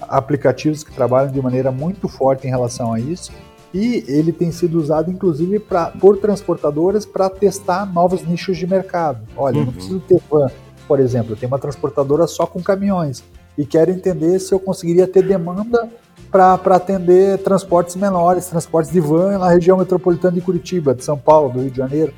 aplicativos 0.00 0.84
que 0.84 0.92
trabalham 0.92 1.30
de 1.30 1.40
maneira 1.40 1.70
muito 1.70 2.08
forte 2.08 2.46
em 2.46 2.50
relação 2.50 2.92
a 2.92 3.00
isso. 3.00 3.32
E 3.72 4.02
ele 4.08 4.32
tem 4.32 4.50
sido 4.50 4.78
usado, 4.78 5.10
inclusive, 5.10 5.58
pra, 5.58 5.90
por 5.90 6.16
transportadoras 6.16 7.04
para 7.04 7.28
testar 7.28 7.84
novos 7.84 8.22
nichos 8.22 8.56
de 8.56 8.66
mercado. 8.66 9.20
Olha, 9.36 9.56
uhum. 9.56 9.60
eu 9.60 9.66
não 9.66 9.72
preciso 9.72 10.00
ter 10.00 10.20
van, 10.30 10.50
por 10.86 10.98
exemplo, 11.00 11.36
tem 11.36 11.46
uma 11.46 11.58
transportadora 11.58 12.26
só 12.26 12.46
com 12.46 12.62
caminhões 12.62 13.22
e 13.58 13.66
quero 13.66 13.90
entender 13.90 14.38
se 14.38 14.54
eu 14.54 14.58
conseguiria 14.58 15.06
ter 15.06 15.22
demanda 15.22 15.88
para 16.30 16.54
atender 16.54 17.38
transportes 17.38 17.96
menores, 17.96 18.46
transportes 18.46 18.90
de 18.90 19.00
van 19.00 19.38
na 19.38 19.50
região 19.50 19.76
metropolitana 19.76 20.34
de 20.34 20.40
Curitiba, 20.40 20.94
de 20.94 21.04
São 21.04 21.18
Paulo, 21.18 21.52
do 21.52 21.60
Rio 21.60 21.70
de 21.70 21.76
Janeiro. 21.76 22.14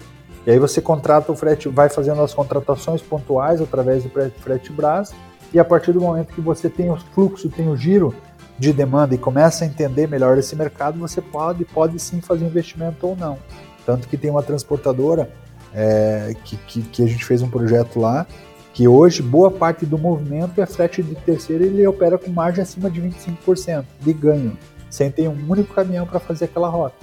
E 0.46 0.50
aí 0.50 0.58
você 0.58 0.80
contrata 0.80 1.30
o 1.30 1.36
frete, 1.36 1.68
vai 1.68 1.88
fazendo 1.88 2.22
as 2.22 2.32
contratações 2.32 3.02
pontuais 3.02 3.60
através 3.60 4.04
do 4.04 4.10
frete, 4.10 4.72
Brás 4.72 5.12
e 5.52 5.58
a 5.58 5.64
partir 5.64 5.92
do 5.92 6.00
momento 6.00 6.32
que 6.32 6.40
você 6.40 6.68
tem 6.68 6.90
o 6.90 6.96
fluxo, 6.96 7.48
tem 7.48 7.68
o 7.68 7.76
giro 7.76 8.14
de 8.58 8.72
demanda 8.72 9.14
e 9.14 9.18
começa 9.18 9.64
a 9.64 9.66
entender 9.66 10.06
melhor 10.06 10.38
esse 10.38 10.54
mercado, 10.54 10.98
você 10.98 11.20
pode, 11.20 11.64
pode 11.64 11.98
sim 11.98 12.20
fazer 12.20 12.44
investimento 12.44 13.06
ou 13.06 13.16
não. 13.16 13.38
Tanto 13.84 14.06
que 14.06 14.16
tem 14.16 14.30
uma 14.30 14.42
transportadora 14.42 15.30
é, 15.74 16.34
que, 16.44 16.56
que, 16.56 16.82
que, 16.82 17.02
a 17.02 17.06
gente 17.06 17.24
fez 17.24 17.42
um 17.42 17.48
projeto 17.48 17.98
lá, 17.98 18.26
que 18.72 18.86
hoje 18.86 19.22
boa 19.22 19.50
parte 19.50 19.84
do 19.84 19.98
movimento 19.98 20.60
é 20.60 20.66
frete 20.66 21.02
de 21.02 21.14
terceiro 21.16 21.64
e 21.64 21.66
ele 21.68 21.86
opera 21.86 22.18
com 22.18 22.30
margem 22.30 22.62
acima 22.62 22.90
de 22.90 23.00
25% 23.00 23.84
de 24.00 24.12
ganho, 24.12 24.56
sem 24.88 25.10
ter 25.10 25.26
um 25.28 25.46
único 25.48 25.74
caminhão 25.74 26.06
para 26.06 26.20
fazer 26.20 26.44
aquela 26.44 26.68
rota. 26.68 26.94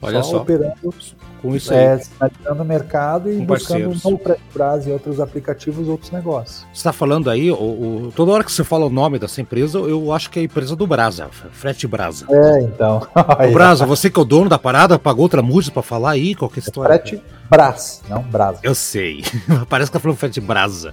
Olha 0.00 0.22
só. 0.22 0.30
só. 0.30 0.36
operando 0.38 0.94
com 1.40 1.54
isso 1.54 1.72
aí. 1.72 1.78
É, 1.78 1.98
sinalizando 1.98 2.62
o 2.62 2.66
mercado 2.66 3.32
e 3.32 3.38
com 3.38 3.44
buscando 3.44 3.88
no 4.04 4.18
Petrobras 4.18 4.86
e 4.86 4.90
outros 4.90 5.20
aplicativos, 5.20 5.88
outros 5.88 6.10
negócios. 6.10 6.60
Você 6.72 6.78
está 6.78 6.92
falando 6.92 7.30
aí, 7.30 7.50
o, 7.50 7.54
o, 7.54 8.12
toda 8.14 8.32
hora 8.32 8.44
que 8.44 8.52
você 8.52 8.64
fala 8.64 8.86
o 8.86 8.90
nome 8.90 9.18
dessa 9.18 9.40
empresa, 9.40 9.78
eu 9.78 10.12
acho 10.12 10.30
que 10.30 10.38
é 10.38 10.42
a 10.42 10.44
empresa 10.44 10.74
do 10.76 10.86
Brasa, 10.86 11.28
Frete 11.52 11.86
Brasa. 11.86 12.26
É, 12.30 12.62
então. 12.62 13.06
o 13.14 13.50
Brasa, 13.52 13.86
você 13.86 14.10
que 14.10 14.18
é 14.18 14.22
o 14.22 14.24
dono 14.24 14.48
da 14.48 14.58
parada, 14.58 14.98
pagou 14.98 15.22
outra 15.22 15.42
música 15.42 15.74
para 15.74 15.82
falar 15.82 16.10
aí, 16.12 16.34
qualquer 16.34 16.60
história. 16.60 16.98
Frete 16.98 17.22
Brás, 17.48 18.02
não 18.08 18.22
Brasa. 18.22 18.60
Eu 18.62 18.74
sei. 18.74 19.22
Parece 19.68 19.90
que 19.90 19.94
tá 19.94 20.00
falando 20.00 20.18
Frete 20.18 20.40
Brasa. 20.40 20.92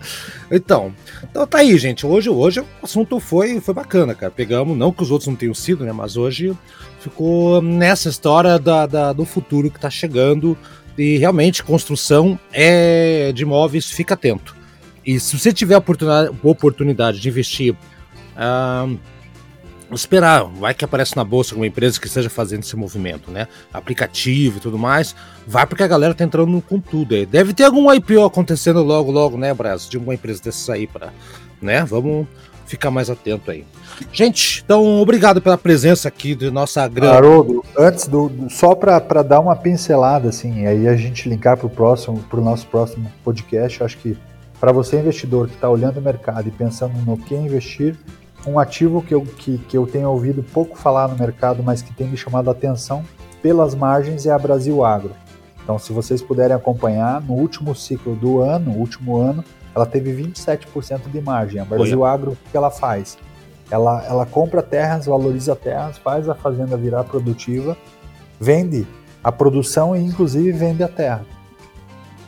Então, 0.50 0.94
então 1.24 1.46
tá 1.46 1.58
aí, 1.60 1.78
gente. 1.78 2.06
Hoje, 2.06 2.30
hoje 2.30 2.62
o 2.62 2.66
assunto 2.82 3.20
foi, 3.20 3.60
foi 3.60 3.74
bacana, 3.74 4.16
cara. 4.16 4.32
Pegamos, 4.32 4.78
não 4.78 4.92
que 4.92 5.04
os 5.04 5.12
outros 5.12 5.28
não 5.28 5.36
tenham 5.36 5.54
sido, 5.54 5.84
né? 5.84 5.92
Mas 5.92 6.16
hoje 6.16 6.56
ficou 7.06 7.62
nessa 7.62 8.10
história 8.10 8.58
da, 8.58 8.88
da 8.88 9.14
do 9.14 9.26
futuro 9.26 9.70
que 9.70 9.78
está 9.78 9.92
chegando 9.92 10.35
e 10.98 11.18
realmente 11.18 11.64
construção 11.64 12.40
é 12.52 13.32
de 13.34 13.44
imóveis, 13.44 13.90
fica 13.90 14.14
atento. 14.14 14.56
E 15.06 15.20
se 15.20 15.38
você 15.38 15.54
tiver 15.54 15.78
oportunidade, 15.78 16.36
oportunidade 16.42 17.20
de 17.20 17.30
investir, 17.30 17.76
ah, 18.36 18.88
esperar, 19.92 20.46
vai 20.46 20.74
que 20.74 20.84
aparece 20.84 21.16
na 21.16 21.24
bolsa 21.24 21.54
alguma 21.54 21.68
empresa 21.68 22.00
que 22.00 22.08
esteja 22.08 22.30
fazendo 22.30 22.64
esse 22.64 22.76
movimento, 22.76 23.30
né? 23.30 23.48
Aplicativo 23.72 24.58
e 24.58 24.60
tudo 24.60 24.80
mais, 24.80 25.16
vai 25.46 25.66
porque 25.68 25.84
a 25.84 25.88
galera 25.88 26.14
tá 26.14 26.24
entrando 26.24 26.60
com 26.62 26.80
tudo 26.80 27.14
aí. 27.14 27.26
Deve 27.26 27.54
ter 27.54 27.66
algum 27.66 27.92
IPO 27.94 28.24
acontecendo 28.26 28.82
logo, 28.82 29.12
logo, 29.12 29.38
né, 29.38 29.54
Brasil? 29.54 29.90
De 29.90 29.98
alguma 29.98 30.16
empresa 30.16 30.42
dessas 30.42 30.70
aí 30.70 30.88
para, 30.88 31.14
né? 31.62 31.84
Vamos 31.84 32.28
ficar 32.66 32.92
mais 32.92 33.10
atento 33.10 33.52
aí. 33.52 33.66
Gente, 34.12 34.62
então 34.64 35.02
obrigado 35.02 35.42
pela 35.42 35.58
presença 35.58 36.08
aqui 36.08 36.36
de 36.36 36.50
nossa 36.50 36.88
grande. 36.88 37.16
Haroldo, 37.16 37.64
antes 37.78 38.08
do, 38.08 38.32
só 38.50 38.76
para 38.76 39.00
dar 39.22 39.40
uma 39.40 39.56
pincelada 39.56 40.30
assim, 40.30 40.66
aí 40.66 40.88
a 40.88 40.96
gente 40.96 41.30
linkar 41.30 41.58
para 41.58 41.68
o 41.68 41.70
próximo, 41.70 42.20
para 42.30 42.40
o 42.40 42.44
nosso 42.44 42.68
próximo 42.68 43.12
podcast, 43.24 43.84
acho 43.84 43.98
que 43.98 44.18
para 44.60 44.72
você 44.72 45.00
investidor 45.00 45.48
que 45.48 45.56
está 45.56 45.70
olhando 45.70 45.98
o 45.98 46.02
mercado 46.02 46.48
e 46.48 46.52
pensando 46.52 46.94
no 47.06 47.18
que 47.18 47.36
investir, 47.36 47.96
um 48.48 48.60
ativo 48.60 49.02
que 49.02 49.14
eu, 49.14 49.22
que, 49.22 49.58
que 49.58 49.78
eu 49.78 49.88
tenho 49.88 50.10
ouvido 50.10 50.44
pouco 50.44 50.78
falar 50.78 51.08
no 51.08 51.18
mercado, 51.18 51.64
mas 51.64 51.82
que 51.82 51.94
tem 51.94 52.08
me 52.08 52.18
chamado 52.18 52.50
a 52.50 52.52
atenção 52.52 53.04
pelas 53.42 53.76
margens 53.76 54.26
é 54.26 54.32
a 54.32 54.40
Brasil 54.40 54.84
Agro. 54.84 55.12
Então, 55.64 55.80
se 55.80 55.92
vocês 55.92 56.22
puderem 56.22 56.56
acompanhar, 56.56 57.22
no 57.22 57.34
último 57.34 57.76
ciclo 57.76 58.16
do 58.16 58.40
ano, 58.40 58.72
último 58.72 59.18
ano, 59.18 59.44
ela 59.76 59.86
teve 59.86 60.12
27% 60.14 61.12
de 61.12 61.22
margem. 61.22 61.60
A 61.60 61.66
Brasil 61.66 62.00
Oi. 62.00 62.10
Agro, 62.10 62.32
o 62.32 62.50
que 62.50 62.56
ela 62.56 62.72
faz? 62.72 63.18
Ela, 63.70 64.06
ela 64.06 64.26
compra 64.26 64.62
terras, 64.64 65.06
valoriza 65.06 65.56
terras, 65.56 65.98
faz 65.98 66.30
a 66.30 66.36
fazenda 66.36 66.78
virar 66.78 67.04
produtiva, 67.04 67.76
vende 68.40 68.88
a 69.24 69.32
produção 69.32 69.96
e 69.96 70.00
inclusive 70.00 70.52
vende 70.52 70.84
a 70.84 70.88
terra. 70.88 71.26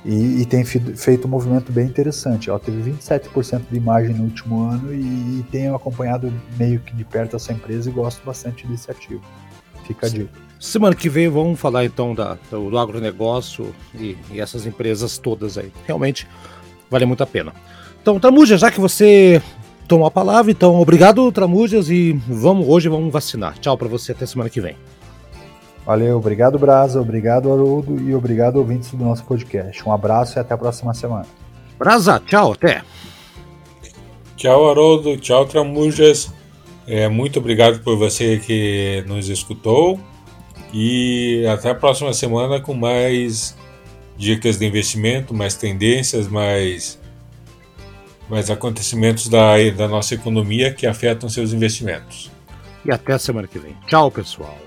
E, 0.03 0.41
e 0.41 0.45
tem 0.45 0.63
feito 0.63 1.27
um 1.27 1.29
movimento 1.29 1.71
bem 1.71 1.85
interessante. 1.85 2.49
Ela 2.49 2.59
teve 2.59 2.91
27% 2.91 3.63
de 3.71 3.79
margem 3.79 4.15
no 4.15 4.23
último 4.23 4.63
ano 4.63 4.93
e, 4.93 5.39
e 5.39 5.45
tenho 5.51 5.75
acompanhado 5.75 6.33
meio 6.57 6.79
que 6.79 6.95
de 6.95 7.03
perto 7.03 7.35
essa 7.35 7.53
empresa 7.53 7.89
e 7.89 7.93
gosto 7.93 8.23
bastante 8.25 8.65
desse 8.67 8.89
ativo. 8.89 9.21
Fica 9.85 10.07
a 10.07 10.09
dica. 10.09 10.47
Semana 10.59 10.95
que 10.95 11.07
vem 11.07 11.29
vamos 11.29 11.59
falar 11.59 11.85
então 11.85 12.15
da, 12.15 12.37
do 12.49 12.77
agronegócio 12.77 13.73
e, 13.93 14.17
e 14.31 14.39
essas 14.39 14.65
empresas 14.65 15.17
todas 15.17 15.57
aí. 15.57 15.71
Realmente 15.85 16.27
vale 16.89 17.05
muito 17.05 17.23
a 17.23 17.27
pena. 17.27 17.53
Então, 18.01 18.19
Tramujas, 18.19 18.61
já 18.61 18.71
que 18.71 18.79
você 18.79 19.41
tomou 19.87 20.07
a 20.07 20.11
palavra, 20.11 20.51
então 20.51 20.79
obrigado, 20.79 21.31
Tramujas, 21.31 21.89
e 21.89 22.13
vamos 22.27 22.67
hoje 22.67 22.89
vamos 22.89 23.11
vacinar. 23.11 23.57
Tchau 23.59 23.77
para 23.77 23.87
você, 23.87 24.11
até 24.11 24.25
semana 24.25 24.49
que 24.49 24.61
vem. 24.61 24.75
Valeu, 25.85 26.17
obrigado, 26.17 26.59
Brasa, 26.59 26.99
obrigado, 27.01 27.51
Haroldo, 27.51 28.01
e 28.01 28.13
obrigado, 28.13 28.57
ouvintes 28.57 28.91
do 28.91 29.03
nosso 29.03 29.23
podcast. 29.23 29.87
Um 29.87 29.91
abraço 29.91 30.37
e 30.37 30.39
até 30.39 30.53
a 30.53 30.57
próxima 30.57 30.93
semana. 30.93 31.25
Brasa, 31.79 32.21
tchau, 32.25 32.51
até. 32.53 32.81
Tchau, 34.35 34.69
Haroldo, 34.69 35.17
tchau, 35.17 35.45
Tramujas. 35.45 36.31
É, 36.85 37.09
muito 37.09 37.39
obrigado 37.39 37.79
por 37.83 37.97
você 37.97 38.37
que 38.37 39.03
nos 39.07 39.29
escutou. 39.29 39.99
E 40.73 41.45
até 41.51 41.71
a 41.71 41.75
próxima 41.75 42.13
semana 42.13 42.59
com 42.59 42.73
mais 42.73 43.56
dicas 44.17 44.57
de 44.57 44.65
investimento, 44.65 45.33
mais 45.33 45.55
tendências, 45.55 46.27
mais, 46.27 46.99
mais 48.29 48.49
acontecimentos 48.49 49.29
da, 49.29 49.57
da 49.75 49.87
nossa 49.87 50.15
economia 50.15 50.73
que 50.73 50.87
afetam 50.87 51.29
seus 51.29 51.53
investimentos. 51.53 52.31
E 52.83 52.91
até 52.91 53.17
semana 53.17 53.47
que 53.47 53.59
vem. 53.59 53.75
Tchau, 53.87 54.09
pessoal. 54.09 54.66